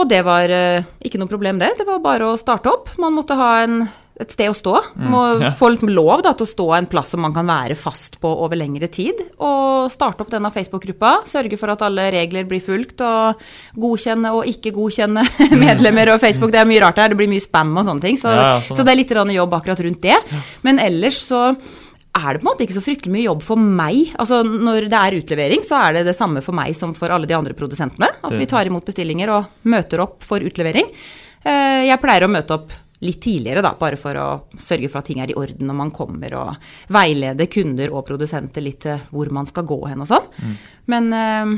[0.00, 1.74] Og det var øh, ikke noe problem, det.
[1.80, 2.94] Det var bare å starte opp.
[3.02, 3.82] Man måtte ha en,
[4.16, 4.78] et sted å stå.
[5.12, 5.50] Må ja.
[5.58, 8.30] få litt lov da, til å stå en plass som man kan være fast på
[8.46, 9.20] over lengre tid.
[9.36, 11.18] Og starte opp denne Facebook-gruppa.
[11.28, 13.04] Sørge for at alle regler blir fulgt.
[13.04, 13.44] Og
[13.82, 15.26] godkjenne og ikke godkjenne
[15.66, 16.54] medlemmer og Facebook.
[16.54, 17.12] Det er mye rart her.
[17.12, 18.16] Det blir mye spam og sånne ting.
[18.22, 20.16] Så, ja, sånn, så det er litt jobb akkurat rundt det.
[20.64, 21.50] Men ellers så
[22.16, 24.10] er det på en måte ikke så fryktelig mye jobb for meg.
[24.18, 27.28] Altså Når det er utlevering, så er det det samme for meg som for alle
[27.30, 28.08] de andre produsentene.
[28.22, 30.90] At vi tar imot bestillinger og møter opp for utlevering.
[31.44, 34.26] Eh, Jeg pleier å møte opp litt tidligere, da, bare for å
[34.60, 36.56] sørge for at ting er i orden når man kommer, og
[36.92, 40.26] veilede kunder og produsenter litt til hvor man skal gå hen og sånn.
[40.92, 41.54] Men eh,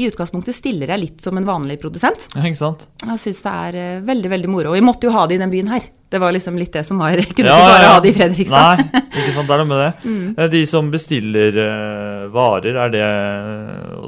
[0.00, 2.28] i utgangspunktet stiller jeg litt som en vanlig produsent.
[2.36, 2.86] Ja, ikke sant?
[3.04, 4.70] Jeg syns det er eh, veldig veldig moro.
[4.72, 5.90] Og vi måtte jo ha det i den byen her.
[6.10, 7.90] Det var liksom litt det som var Kunne Ja, ikke bare ja.
[7.94, 8.80] ha det i Fredrikstad.
[8.80, 9.90] Nei, ikke sant, det er noe med det.
[10.10, 10.34] Mm.
[10.38, 13.02] Eh, De som bestiller eh, varer, er det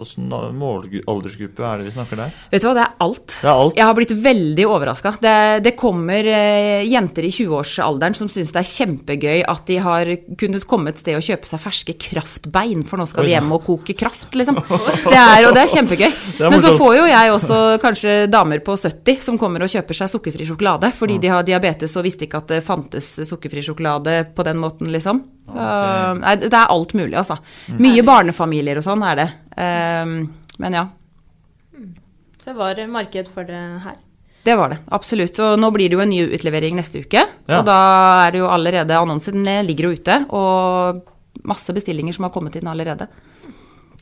[0.03, 2.33] Åssen aldersgruppe er det vi snakker der?
[2.51, 3.37] Vet du hva, det er alt.
[3.37, 3.77] Det er alt.
[3.79, 5.13] Jeg har blitt veldig overraska.
[5.23, 5.35] Det,
[5.67, 10.11] det kommer eh, jenter i 20-årsalderen som syns det er kjempegøy at de har
[10.41, 13.63] kunnet komme et sted og kjøpe seg ferske kraftbein, for nå skal de hjem og
[13.69, 14.59] koke kraft, liksom.
[15.13, 16.09] Det er, og det er kjempegøy.
[16.09, 19.99] er Men så får jo jeg også kanskje damer på 70 som kommer og kjøper
[20.03, 24.17] seg sukkerfri sjokolade fordi de har diabetes og visste ikke at det fantes sukkerfri sjokolade
[24.37, 25.23] på den måten, liksom.
[25.53, 25.67] Så,
[26.21, 27.39] nei, det er alt mulig, altså.
[27.83, 29.29] Mye barnefamilier og sånn er det.
[29.57, 30.17] Um,
[30.63, 30.87] men ja.
[32.43, 33.99] Det var marked for det her.
[34.43, 35.39] Det var det, absolutt.
[35.39, 37.23] Og nå blir det jo en ny utlevering neste uke.
[37.47, 37.61] Ja.
[37.61, 37.79] Og da
[38.25, 41.03] er det jo allerede annonsen ligger jo ute, og
[41.47, 43.07] masse bestillinger som har kommet inn allerede.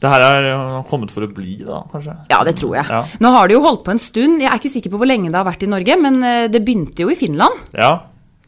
[0.00, 2.14] Det her er eh, kommet for å bli, da, kanskje?
[2.32, 2.86] Ja, det tror jeg.
[2.88, 3.02] Ja.
[3.20, 4.40] Nå har det jo holdt på en stund.
[4.40, 6.62] Jeg er ikke sikker på hvor lenge det har vært i Norge, men eh, det
[6.64, 7.68] begynte jo i Finland.
[7.76, 7.92] Ja.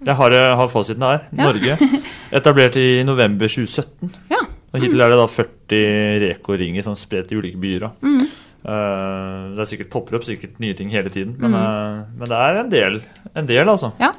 [0.02, 1.26] Jeg har, eh, har fasiten her.
[1.30, 1.50] Ja.
[1.50, 1.76] Norge.
[2.40, 4.16] Etablert i november 2017.
[4.32, 4.40] Ja.
[4.72, 7.90] Og hittil er det da 40 Reko-ringer som spredt i ulike byer.
[8.00, 8.30] Mhm.
[8.62, 11.56] Eh, det er sikkert opp sikkert nye ting hele tiden, men, mm.
[11.58, 13.00] uh, men det er en del,
[13.34, 13.90] en del altså.
[13.98, 14.12] Ja.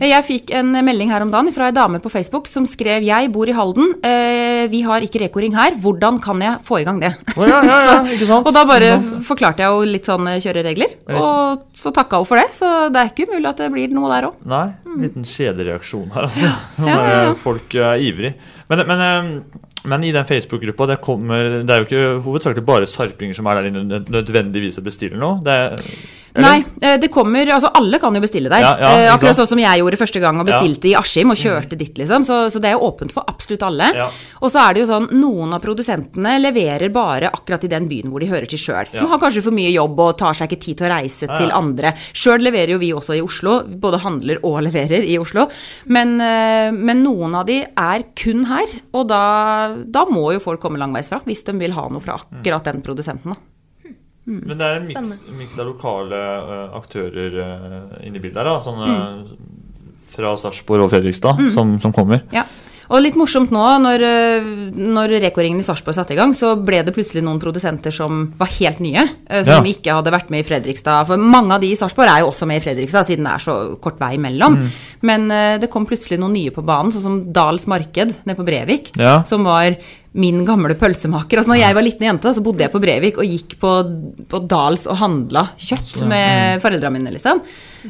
[0.00, 3.30] Jeg fikk en melding her om dagen fra ei dame på Facebook som skrev Jeg
[3.34, 7.00] bor i Halden, eh, vi har ikke Reko-ring her, hvordan kan jeg få i gang
[7.02, 7.12] det?
[7.36, 8.96] Oh, ja, ja, ja, og da bare
[9.26, 12.48] forklarte jeg jo litt sånn eh, kjøreregler, og så takka hun for det.
[12.56, 14.42] Så det er ikke umulig at det blir noe der òg.
[14.48, 16.52] Nei, en liten kjedereaksjon her, altså.
[16.82, 17.30] Nå Ja, ja, ja.
[17.30, 18.34] er Folk er ivrig.
[18.70, 22.88] Men, men, eh, men i den Facebook-gruppa, det kommer Det er jo ikke hovedsakelig bare
[22.90, 25.40] sarpinger som er der inne nødvendigvis og bestiller noe.
[25.46, 25.76] Det er,
[26.36, 26.48] eller?
[26.48, 28.60] Nei, eh, det kommer Altså, alle kan jo bestille der.
[28.60, 31.36] Ja, ja, Eh, Akkurat sånn som jeg gjorde første gang og bestilte i Askim og
[31.40, 32.24] kjørte dit, liksom.
[32.24, 33.88] Så, så det er jo åpent for absolutt alle.
[33.96, 34.08] Ja.
[34.42, 38.10] Og så er det jo sånn, noen av produsentene leverer bare akkurat i den byen
[38.12, 38.90] hvor de hører til sjøl.
[38.92, 41.50] De har kanskje for mye jobb og tar seg ikke tid til å reise til
[41.56, 41.94] andre.
[42.12, 45.48] Sjøl leverer jo vi også i Oslo, både handler og leverer i Oslo.
[45.86, 50.60] Men, eh, men noen av de er kun her, og da, da må jo folk
[50.60, 53.32] komme langveisfra hvis de vil ha noe fra akkurat den produsenten.
[53.34, 53.36] da.
[54.26, 58.56] Men det er en miks, av lokale eh, aktører uh, inne i bildet her, da.
[58.64, 58.88] Sånne
[60.16, 61.50] fra Sarpsborg og Fredrikstad Mm.
[61.54, 62.22] som, som kommer.
[62.34, 62.42] Ja.
[62.90, 64.44] Og litt morsomt nå, når, øh,
[64.76, 68.46] når Reko-ringen i Sarpsborg satte i gang, så ble det plutselig noen produsenter som var
[68.60, 69.72] helt nye, øh, som Ja.
[69.72, 71.06] ikke hadde vært med i Fredrikstad.
[71.08, 73.42] For mange av de i Sarpsborg er jo også med i Fredrikstad, siden det er
[73.42, 74.56] så kort vei imellom.
[74.56, 74.70] Mm.
[75.02, 78.46] Men øh, det kom plutselig noen nye på banen, sånn som Dals Marked nede på
[78.46, 79.22] Brevik, Ja.
[79.24, 79.74] som var
[80.16, 81.36] min gamle pølsemaker.
[81.42, 83.72] Altså, når jeg var liten jente, så bodde jeg på Brevik og gikk på,
[84.30, 87.42] på Dals og handla kjøtt med foreldrene mine, liksom.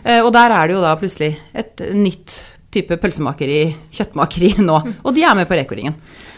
[0.04, 3.60] Eh, Og der er det jo da plutselig et nytt type pølsemakeri,
[3.94, 4.78] kjøttmakeri nå.
[5.04, 5.94] Og de er med på Reko-ringen.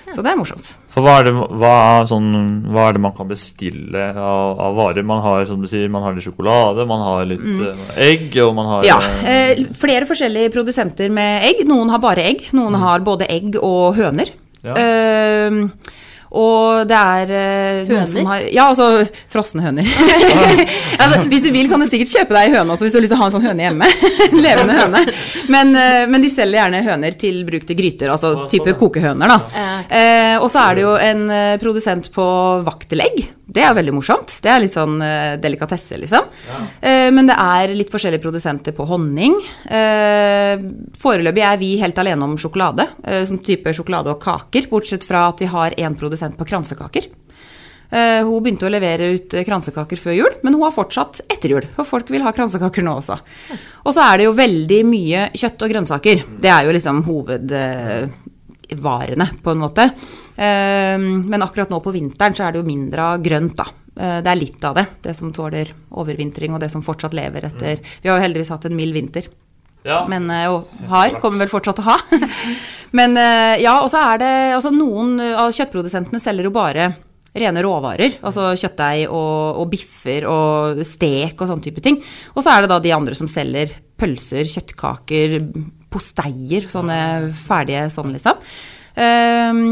[0.08, 0.64] Så det er morsomt.
[0.88, 2.28] For hva er, det, hva, er sånn,
[2.72, 5.04] hva er det man kan bestille av, av varer?
[5.04, 8.54] Man har som du sier, man har litt sjokolade, man har litt eh, egg, og
[8.56, 8.88] man har Mm.
[8.88, 8.98] Ja.
[9.28, 11.60] eh, Eh, flere forskjellige produsenter med egg.
[11.68, 14.32] Noen har bare egg, noen har både egg og høner.
[14.64, 14.74] Ja.
[14.80, 15.60] Eh,
[16.28, 18.10] og det er eh, Høner?
[18.12, 19.86] som har Ja, altså frosne høner.
[21.02, 23.14] altså, hvis du vil, kan du sikkert kjøpe deg høne også, hvis du har lyst
[23.14, 23.88] til å ha en sånn høne hjemme.
[24.28, 25.02] En Levende høne.
[25.54, 29.32] Men, eh, men de selger gjerne høner til bruk til gryter, altså sånn, type kokehøner,
[29.32, 29.40] da.
[29.56, 29.72] Ja.
[29.88, 32.28] Eh, og så er det jo en eh, produsent på
[32.68, 33.24] vaktelegg.
[33.48, 34.34] Det er veldig morsomt.
[34.44, 36.26] Det er litt sånn uh, delikatesse, liksom.
[36.84, 39.38] Eh, men det er litt forskjellige produsenter på honning.
[39.64, 40.60] Uh,
[41.00, 45.30] foreløpig er vi helt alene om sjokolade, uh, som type sjokolade og kaker, bortsett fra
[45.30, 47.08] at vi har én produsent på kransekaker.
[47.88, 51.64] Hun begynte å levere ut kransekaker før jul, men hun har fortsatt etter jul.
[51.72, 53.16] For folk vil ha kransekaker nå også.
[53.88, 56.20] Og så er det jo veldig mye kjøtt og grønnsaker.
[56.36, 57.00] Det er jo liksom
[58.70, 59.82] hovedvarene, på en måte.
[60.36, 63.64] Eh, men akkurat nå på vinteren så er det jo mindre av grønt, da.
[63.98, 64.86] Eh, Det er litt av det.
[65.02, 68.64] Det som tåler overvintring, og det som fortsatt lever etter Vi har jo heldigvis hatt
[68.66, 69.26] en mild vinter.
[69.84, 70.06] ja.
[70.08, 71.98] Men, eh, og har, kommer vel fortsatt til å ha.
[72.92, 76.94] Men eh, ja, og så er det altså Noen av kjøttprodusentene selger jo bare
[77.38, 78.16] rene råvarer.
[78.24, 82.00] Altså kjøttdeig og, og biffer og stek og sånne type ting.
[82.34, 85.38] Og så er det da de andre som selger pølser, kjøttkaker,
[85.92, 86.66] posteier.
[86.70, 86.98] Sånne
[87.46, 88.42] ferdige sånn, liksom.
[88.98, 89.62] Um,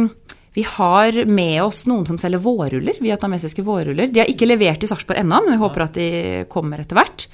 [0.56, 4.08] vi har med oss noen som selger vårruller, vietnamesiske vårruller.
[4.08, 6.06] De har ikke levert i Sarpsborg ennå, men vi håper at de
[6.48, 7.26] kommer etter hvert.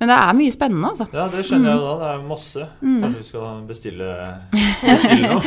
[0.00, 1.06] Men det er mye spennende, altså.
[1.12, 1.96] ja, det skjønner jeg jo da.
[2.00, 2.68] Det er masse.
[2.80, 4.14] Kanskje vi skal bestille,
[4.80, 5.44] bestille noe?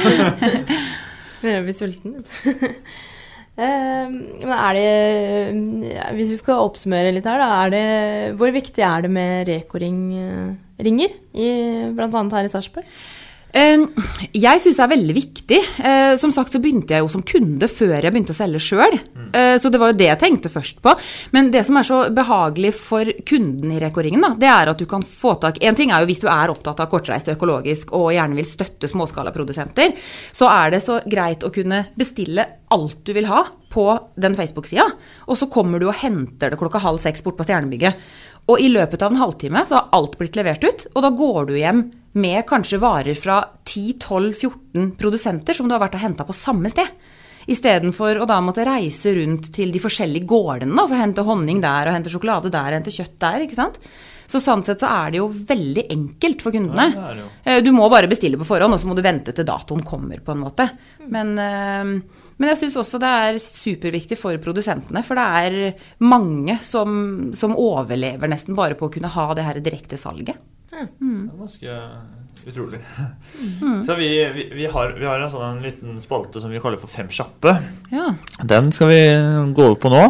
[1.42, 2.16] Begynner å bli sulten.
[3.54, 7.50] Eh, Men er det Hvis vi skal oppsummere litt her, da.
[7.62, 7.82] Er det,
[8.40, 9.52] hvor viktig er det med
[10.84, 12.24] Reko-ringer, bl.a.
[12.38, 12.88] her i Sarpsborg?
[13.54, 15.58] Jeg syns det er veldig viktig.
[15.86, 18.96] Eh, Som sagt så begynte jeg jo som kunde før jeg begynte å selge sjøl.
[19.30, 20.96] Eh, Så det var jo det jeg tenkte først på.
[21.32, 25.04] Men det som er så behagelig for kunden i Reko-ringen, det er at du kan
[25.06, 28.10] få tak En ting er jo hvis du er opptatt av kortreist og økologisk og
[28.12, 29.94] gjerne vil støtte småskalaprodusenter,
[30.34, 33.86] så er det så greit å kunne bestille alt du vil ha på
[34.18, 34.86] den Facebook-sida,
[35.28, 37.94] og så kommer du og henter det klokka halv seks bort på Stjernebygget.
[38.52, 41.46] Og i løpet av en halvtime så har alt blitt levert ut, og da går
[41.48, 41.86] du hjem
[42.20, 46.90] med kanskje varer fra 10-12-14 produsenter som du har vært og henta på samme sted.
[47.50, 51.62] Istedenfor å da måtte reise rundt til de forskjellige gårdene da, for å hente honning
[51.64, 53.46] der og hente sjokolade der og hente kjøtt der.
[53.46, 53.80] ikke sant?
[54.28, 56.86] Så sånn sett så er det jo veldig enkelt for kundene.
[56.96, 57.30] Ja, det det.
[57.46, 60.24] Eh, Du må bare bestille på forhånd, og så må du vente til datoen kommer,
[60.24, 60.70] på en måte.
[61.12, 61.84] Men, eh,
[62.38, 67.54] men jeg syns også det er superviktig for produsentene, for det er mange som, som
[67.60, 70.40] overlever nesten bare på å kunne ha det her direkte salget.
[70.74, 71.80] Det er ganske
[72.48, 72.80] utrolig.
[73.86, 76.92] Så vi, vi, vi, har, vi har en sånn liten spalte som vi kaller for
[76.92, 77.56] Fem kjappe.
[77.94, 78.10] Ja.
[78.50, 79.02] Den skal vi
[79.54, 80.04] gå over på nå.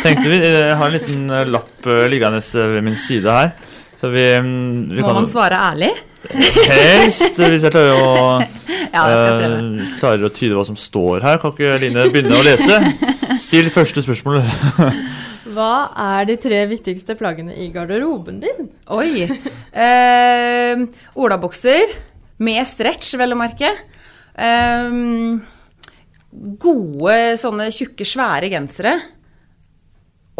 [0.00, 2.40] Tenkte vi, Jeg har en liten eh, lapp eh, liggende
[2.74, 3.52] ved min side her.
[4.00, 5.92] Så vi, mm, vi Må man svare ærlig?
[6.30, 8.10] Helst, hvis jeg klarer å
[8.94, 11.40] Ja, jeg eh, klarer å tyde hva som står her.
[11.42, 12.80] Kan ikke Line begynne å lese?
[13.44, 14.40] Still første spørsmål.
[15.50, 18.70] Hva er de tre viktigste plaggene i garderoben din?
[18.94, 19.26] Oi.
[19.70, 20.80] Eh,
[21.14, 21.92] olabukser
[22.42, 23.70] med stretch, vel å merke.
[24.34, 24.96] Eh,
[26.64, 28.96] gode sånne tjukke, svære gensere.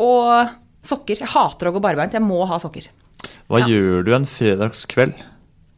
[0.03, 0.51] Og
[0.87, 1.23] sokker.
[1.23, 2.17] Jeg hater å gå barbeint.
[2.19, 2.91] Jeg må ha sokker.
[3.51, 5.15] Hva gjør du en fredagskveld?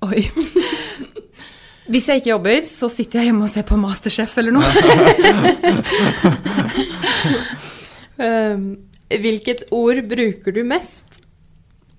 [0.08, 0.24] Oi.
[1.92, 4.68] Hvis jeg ikke jobber, så sitter jeg hjemme og ser på Masterchef eller noe.
[8.22, 11.20] Ehm, hvilket ord bruker du mest?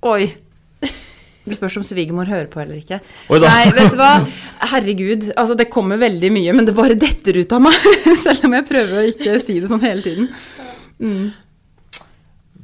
[0.04, 0.26] Oi.
[1.44, 3.02] Det spørs om svigermor hører på eller ikke.
[3.34, 3.50] Oi da.
[3.52, 4.12] Nei, vet du hva.
[4.74, 5.30] Herregud.
[5.36, 7.88] Altså, det kommer veldig mye, men det bare detter ut av meg.
[8.24, 10.30] Selv om jeg prøver å ikke si det sånn hele tiden.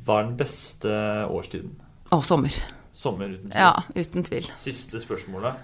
[0.06, 0.94] Hva er den beste
[1.28, 1.76] årstiden?
[2.16, 2.56] Å, sommer.
[3.00, 3.60] Sommer, uten tvil.
[3.60, 4.48] Ja, uten tvil.
[4.60, 5.60] Siste spørsmålet.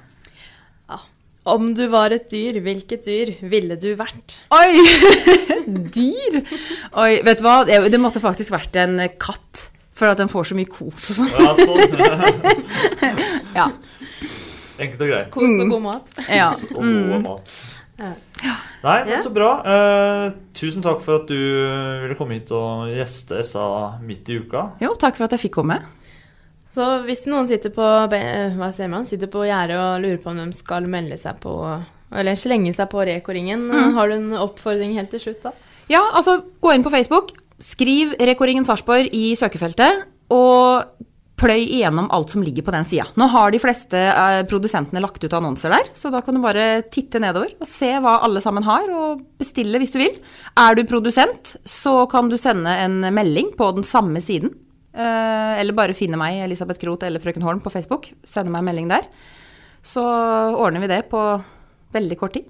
[1.46, 4.40] Om du var et dyr, hvilket dyr ville du vært?
[4.56, 4.82] Oi!
[5.98, 6.40] Dyr!
[6.98, 7.60] Oi, vet du hva.
[7.70, 9.68] Det måtte faktisk vært en katt.
[9.96, 11.30] For at den får så mye kos og sånn.
[11.38, 11.80] Ja, sånn.
[13.56, 13.70] Ja.
[14.82, 15.30] Enkelt og greit.
[15.32, 16.10] Kos og god mat.
[16.28, 16.50] ja.
[16.74, 17.54] Og god mat.
[17.96, 19.52] Nei, men så bra.
[19.64, 20.26] Eh,
[20.58, 21.38] tusen takk for at du
[22.04, 23.68] ville komme hit og gjeste SA
[24.04, 24.66] midt i uka.
[24.84, 25.80] Jo, takk for at jeg fikk komme.
[26.76, 30.34] Så hvis noen sitter på, be- hva sier man, sitter på gjerdet og lurer på
[30.34, 31.54] om de skal melde seg på
[32.16, 33.64] eller slenge seg på Reko-ringen,
[33.96, 35.52] har du en oppfordring helt til slutt, da?
[35.92, 37.32] Ja, altså, gå inn på Facebook,
[37.64, 40.86] skriv Rekoringen Sarpsborg i søkefeltet, og
[41.36, 43.08] pløy igjennom alt som ligger på den sida.
[43.20, 46.84] Nå har de fleste eh, produsentene lagt ut annonser der, så da kan du bare
[46.94, 50.16] titte nedover og se hva alle sammen har, og bestille hvis du vil.
[50.56, 54.54] Er du produsent, så kan du sende en melding på den samme siden.
[54.96, 58.10] Eh, eller bare finne meg, Elisabeth Kroth eller Frøken Holm på Facebook.
[58.28, 59.08] Sende meg en melding der.
[59.86, 60.02] Så
[60.56, 61.22] ordner vi det på
[61.96, 62.48] veldig kort tid.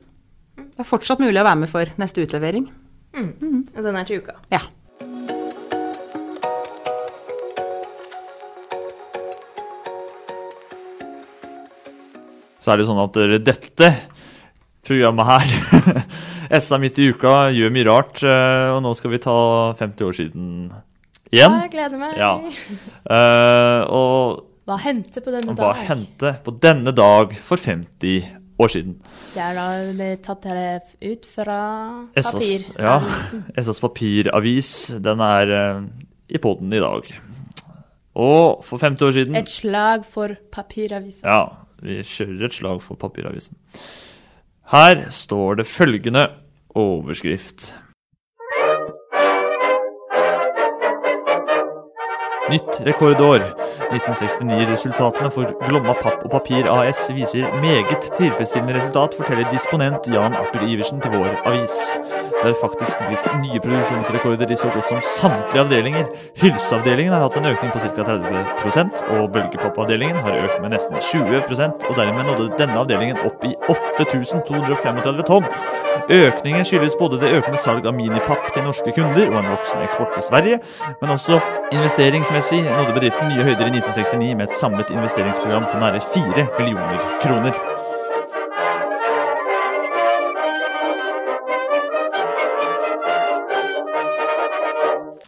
[0.56, 2.70] Det er fortsatt mulig å være med for neste utlevering.
[3.16, 4.38] Og Den er til uka.
[4.54, 4.62] Ja.
[12.60, 13.90] Så er det jo sånn at dette
[14.86, 16.02] programmet her,
[16.62, 18.22] SA midt i uka, gjør mye rart.
[18.26, 19.36] eh, Og nå skal vi ta
[19.80, 20.50] 50 år siden
[21.34, 21.56] igjen.
[21.66, 22.18] Jeg gleder meg.
[22.20, 22.34] Ja.
[23.10, 25.84] Uh, og Hva hendte på denne hva dag?
[25.90, 28.26] hendte på denne dag for 50
[28.62, 28.96] år siden?
[29.36, 29.66] Det er da
[29.98, 31.60] det er tatt her ut fra
[32.16, 32.66] papir.
[32.80, 32.96] ja,
[33.62, 34.72] SAs papiravis,
[35.06, 35.84] den er uh,
[36.30, 37.12] i poden i dag.
[38.16, 41.28] Og for 50 år siden Et slag for papiravisen.
[41.28, 41.50] Ja,
[41.84, 43.58] vi kjører et slag for papiravisen.
[44.72, 46.30] Her står det følgende
[46.74, 47.74] overskrift.
[52.50, 53.42] Nytt rekordår.
[53.96, 60.66] 1969-resultatene for Glomma Papp og Papir AS viser meget tilfredsstillende resultat, forteller disponent Jan Arthur
[60.68, 61.78] Iversen til vår avis.
[62.46, 66.10] Det er faktisk blitt nye produksjonsrekorder i så godt som samtlige avdelinger.
[66.42, 68.06] Hylseavdelingen har hatt en økning på ca.
[68.06, 73.56] 30% og bølgepappavdelingen har økt med nesten 20% og dermed nådde denne avdelingen opp i
[73.72, 75.50] 8235 tonn.
[76.12, 80.14] Økningen skyldes både det økende salg av minipapp til norske kunder og en voksende eksport
[80.14, 80.60] til Sverige,
[81.02, 81.40] men også
[81.74, 87.03] investeringsmessig nådde bedriften nye høyder i 1969 med et samlet investeringsprogram på nære 4 millioner
[87.22, 87.53] kroner.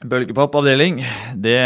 [0.07, 1.01] Bølgepop avdeling,
[1.35, 1.59] det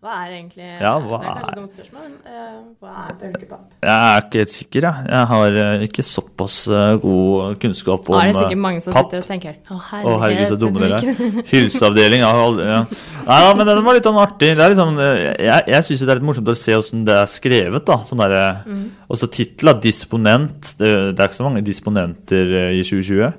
[0.00, 3.16] Hva er egentlig Ja, hva Det er kanskje et dumt spørsmål, men eh, hva er
[3.20, 3.64] bølgepapp?
[3.84, 5.08] Jeg er ikke helt sikker, jeg.
[5.12, 8.22] Jeg har eh, ikke såpass eh, god kunnskap om Papp.
[8.22, 9.10] er det sikkert mange som papp.
[9.10, 9.76] sitter og tenker Å,
[10.08, 11.42] Å, herregud, så dumme dere er.
[11.50, 12.78] Hylseavdeling aldri, ja.
[13.26, 14.50] Nei, da, men den var litt sånn artig.
[14.56, 17.84] Eh, jeg jeg syns det er litt morsomt å se åssen det er skrevet.
[17.92, 18.36] da, sånn der,
[18.70, 18.86] Mm.
[19.10, 19.74] Og så tittel.
[19.84, 20.72] Disponent.
[20.80, 23.36] Det, det er ikke så mange disponenter i 2020,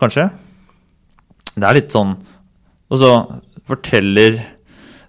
[0.00, 0.30] kanskje?
[1.52, 2.14] Det er litt sånn
[2.88, 3.12] Og så
[3.68, 4.40] forteller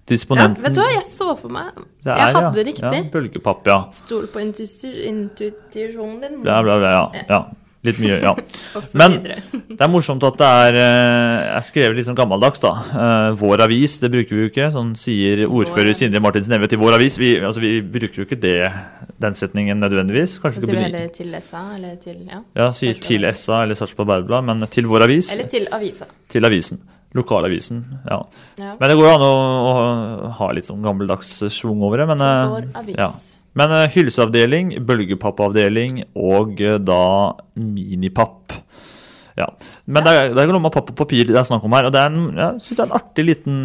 [0.04, 1.70] Ja, vet du hva, jeg så for meg
[2.04, 2.64] Det er, Jeg hadde ja.
[2.68, 2.98] riktig.
[2.98, 3.78] Ja, bølgepapp, ja.
[3.96, 6.40] Stol på intuisjonen din.
[6.44, 6.90] Bla, bla, bla.
[6.92, 7.22] Ja.
[7.30, 7.44] ja.
[7.84, 8.32] Litt mye, ja.
[9.00, 12.72] Men det er morsomt at det er, Jeg skrev skrevet litt sånn gammeldags, da.
[12.96, 14.70] Eh, Vår avis, det bruker vi jo ikke.
[14.72, 15.92] Sånn sier ordfører.
[15.98, 17.18] Sindre Martinsen Neve til Vår avis.
[17.20, 18.56] Vi, altså, vi bruker jo ikke det,
[19.20, 20.38] den setningen nødvendigvis.
[20.40, 22.40] Kanskje sier vi heller til SA, eller til Ja.
[22.56, 25.34] Ja, sier til SA eller Sarpsborg Arbeiderblad, men til Vår avis.
[25.36, 26.08] Eller til avisa.
[26.32, 26.80] Til avisen.
[27.14, 27.84] Lokalavisen.
[28.08, 28.18] Ja.
[28.58, 28.74] Ja.
[28.80, 29.34] Men det går jo an å,
[30.26, 32.08] å ha litt sånn gammeldags schwung over det.
[32.10, 33.08] Men, eh, ja.
[33.54, 37.04] men eh, hylseavdeling, bølgepappavdeling og eh, da
[37.54, 38.56] minipapp.
[39.38, 39.48] Ja.
[39.86, 41.78] Men det er, det er ikke noe med papp og papir det er snakk om
[41.78, 41.86] her.
[41.86, 43.64] Og det er en, jeg synes det er en artig liten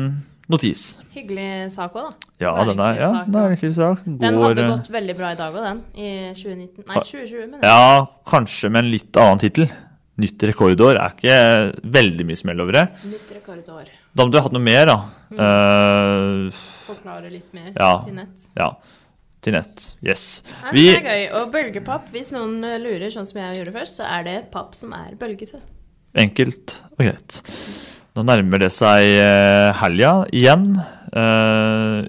[0.49, 0.85] notis.
[1.17, 2.31] Hyggelig sak òg, da.
[2.45, 4.17] Ja, den er ja, Næringslivssak, Går...
[4.21, 5.83] Den hadde gått veldig bra i dag òg, den.
[5.97, 7.69] I 2019 Nei, 2020, mener jeg.
[7.69, 9.69] Ja, kanskje med en litt annen tittel.
[10.19, 11.35] Nytt rekordår er ikke
[11.95, 12.85] veldig mye smell over det.
[13.07, 13.89] Nytt rekordår.
[14.15, 14.97] Da må du ha hatt noe mer, da.
[15.31, 17.91] Eh, Forklare litt mer Ja.
[18.05, 18.47] til nett.
[18.57, 18.71] ja.
[19.41, 19.93] Til nett.
[20.03, 20.43] Yes.
[20.65, 21.21] Nei, Vi, Det er gøy.
[21.39, 24.75] Og bølgepapp, hvis noen eh, lurer, sånn som jeg gjorde først, så er det papp
[24.75, 25.61] som er bølgete.
[26.19, 27.37] Enkelt og greit.
[28.17, 30.65] Nå nærmer det seg eh, helga igjen.
[31.09, 32.03] Uh,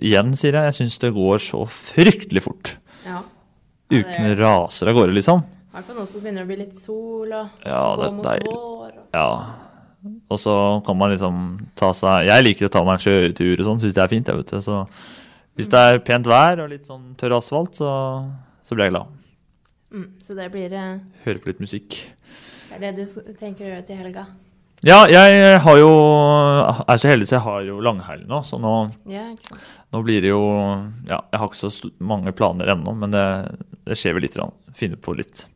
[0.00, 0.68] igjen, sier jeg.
[0.70, 2.76] Jeg syns det går så fryktelig fort.
[3.04, 3.22] Ja.
[3.90, 5.42] Ukene er- raser av gårde, liksom.
[5.78, 8.46] Hvert fall nå som begynner å bli litt sol og Ja, gå mot vår.
[8.50, 9.12] Og...
[9.14, 9.28] Ja.
[10.26, 11.36] Og så kan man liksom
[11.78, 14.26] ta seg Jeg liker å ta meg en kjøretur og sånn, syns det er fint.
[14.26, 14.60] Jeg vet det.
[14.66, 14.80] Så
[15.54, 17.92] hvis det er pent vær og litt sånn tørr asfalt, så,
[18.66, 19.14] så blir jeg glad.
[19.94, 20.98] Mm, så det blir eh,
[21.28, 22.00] Høre på litt musikk.
[22.72, 24.26] Det er det du tenker å gjøre til helga?
[24.86, 28.74] Ja, jeg har jo er så heldig så jeg har jo langhelg nå, så nå,
[29.10, 29.24] Ja,
[29.94, 30.42] nå blir det jo
[31.06, 33.24] Ja, jeg har ikke så mange planer ennå, men det,
[33.88, 34.38] det skjer vel litt.
[34.76, 35.46] Finne på litt.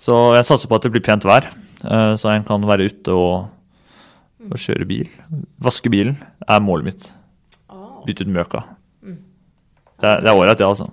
[0.00, 1.48] Så jeg satser på at det blir pent vær,
[1.84, 3.46] eh, så en kan være ute og,
[4.50, 5.08] og kjøre bil.
[5.64, 7.06] Vaske bilen er målet mitt.
[7.72, 8.66] Å, Bytte ut møka.
[9.04, 9.20] Mm.
[10.02, 10.90] Det er, det er ålreit, det, altså.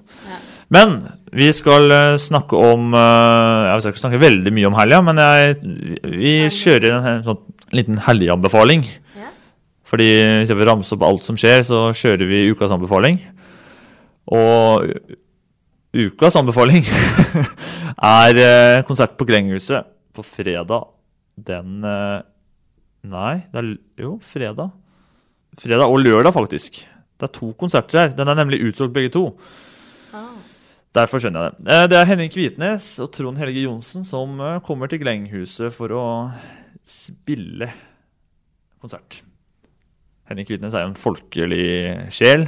[0.71, 0.95] Men
[1.35, 5.19] vi skal eh, snakke om eh, Jeg skal ikke snakke veldig mye om helga, men
[5.19, 5.57] jeg,
[6.07, 7.41] vi kjører en, en sånn
[7.75, 8.87] liten helgeanbefaling.
[9.91, 10.07] Fordi
[10.39, 13.17] hvis jeg vil ramse opp alt som skjer, så kjører vi ukas anbefaling.
[14.31, 14.87] Og
[15.91, 16.85] ukas anbefaling
[18.11, 20.87] er eh, konsert på Grenghuset på fredag
[21.35, 22.21] den eh,
[23.11, 23.61] Nei, det
[23.97, 24.69] er jo fredag.
[25.57, 26.75] Fredag og lørdag, faktisk.
[27.17, 28.11] Det er to konserter her.
[28.13, 29.23] Den er nemlig utsolgt begge to.
[30.13, 30.35] Ah.
[30.93, 31.65] Derfor skjønner jeg det.
[31.73, 34.37] Eh, Det er Henning Kvitnes og Trond Helge Johnsen som
[34.67, 36.05] kommer til Glenghuset for å
[36.85, 37.71] spille
[38.77, 39.23] konsert.
[40.29, 41.65] Henning Kvitnes er jo en folkelig
[42.13, 42.45] sjel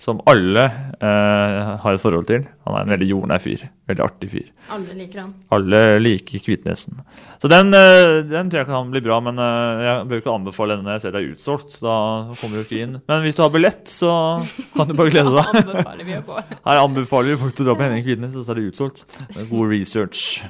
[0.00, 2.46] som alle eh, har et forhold til.
[2.64, 3.66] Han er en veldig jordnær fyr.
[3.90, 4.46] Veldig artig fyr.
[4.72, 5.34] Alle liker han.
[5.52, 7.02] Alle liker Kvitnesen.
[7.42, 10.78] Så den, eh, den tror jeg kan bli bra, men eh, jeg bør ikke anbefale
[10.78, 11.76] den når jeg ser det er utsolgt.
[11.84, 11.96] Da
[12.40, 12.96] kommer du ikke inn.
[13.12, 14.14] Men hvis du har billett, så
[14.78, 15.52] kan du bare glede deg.
[15.66, 16.40] Anbefaler vi å gå.
[16.56, 19.04] Her anbefaler vi folk til å dra på Henning Kvitnes, og så er det utsolgt.
[19.52, 20.40] God research.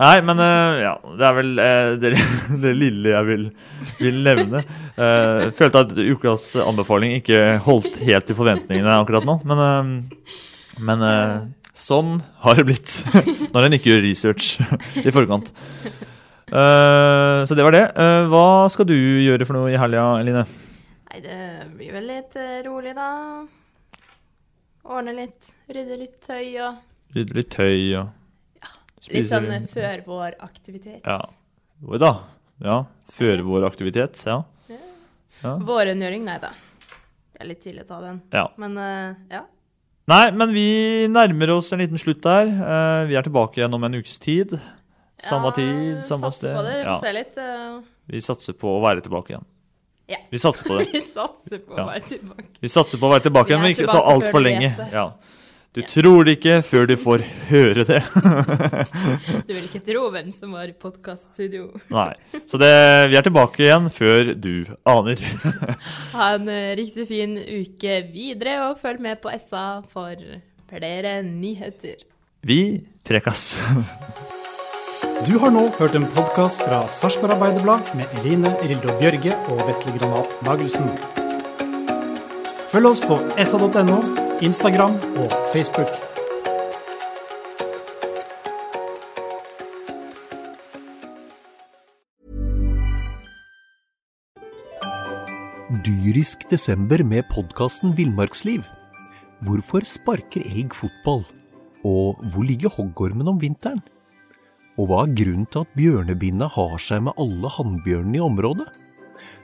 [0.00, 2.10] Nei, men eh, ja, det er vel eh, det,
[2.64, 3.44] det lille jeg vil,
[4.00, 4.62] vil nevne.
[4.96, 10.04] Eh, Jeg følte at ukas anbefaling ikke holdt helt til forventningene akkurat nå, men,
[10.80, 11.04] men
[11.76, 12.96] sånn har det blitt
[13.54, 14.52] når en ikke gjør research
[15.06, 15.52] i forkant.
[16.50, 17.84] Uh, Så det var det.
[17.94, 20.42] Uh, Hva skal du gjøre for noe i helga, Eline?
[21.10, 21.38] Nei, det
[21.78, 22.34] blir vel litt
[22.66, 23.10] rolig, da.
[24.90, 26.80] Ordne litt, rydde litt tøy og
[27.14, 28.08] Rydde litt tøy og
[29.08, 31.00] Litt sånn eh, før vår aktivitet.
[31.06, 31.20] Ja.
[31.88, 32.10] Oi da.
[32.60, 32.82] Ja.
[33.10, 34.20] Føre vår aktivitet.
[34.28, 34.42] Ja.
[35.40, 35.54] Ja.
[35.64, 36.50] Vårrengjøring, nei da.
[37.32, 38.18] Det er litt tidlig å ta den.
[38.34, 38.44] Ja.
[38.60, 39.46] Men eh, ja.
[40.10, 40.66] Nei, men vi
[41.08, 42.50] nærmer oss en liten slutt der.
[42.50, 44.52] Eh, vi er tilbake igjen om en ukes tid.
[45.20, 46.56] Samme Ja, tid, samme satser sted.
[46.56, 46.74] på det.
[46.76, 47.40] Vi Ja, får se litt.
[48.10, 49.44] vi satser på å være tilbake igjen.
[50.10, 50.16] Ja.
[50.32, 50.86] Vi satser på det.
[50.96, 52.46] vi satser på å være tilbake.
[52.60, 54.72] Vi satser på å være tilbake igjen, men ikke så før altfor lenge.
[54.76, 54.90] vet
[55.74, 55.80] det.
[55.80, 55.86] Ja.
[55.86, 58.02] Du tror det ikke før du får høre det.
[59.46, 61.70] Du vil ikke tro hvem som var i podkaststudio.
[61.90, 62.14] Nei.
[62.46, 62.70] Så det,
[63.10, 65.22] vi er tilbake igjen før du aner.
[66.16, 70.16] Ha en eh, riktig fin uke videre, og følg med på SA for
[70.70, 72.02] flere nyheter.
[72.42, 73.54] Vi prekas.
[75.26, 79.92] Du har nå hørt en podkast fra Sarpsborg Arbeiderblad med Eline Rildo Bjørge og Vetle
[79.98, 80.88] Granat Nagelsen.
[82.72, 83.98] Følg oss på sa.no,
[84.40, 85.90] Instagram og Facebook.
[95.84, 98.64] Dyrisk desember med podkasten Villmarksliv.
[99.44, 101.26] Hvorfor sparker elg fotball?
[101.84, 103.84] Og hvor ligger hoggormen om vinteren?
[104.80, 108.72] Og hva er grunnen til at bjørnebinna har seg med alle hannbjørnene i området?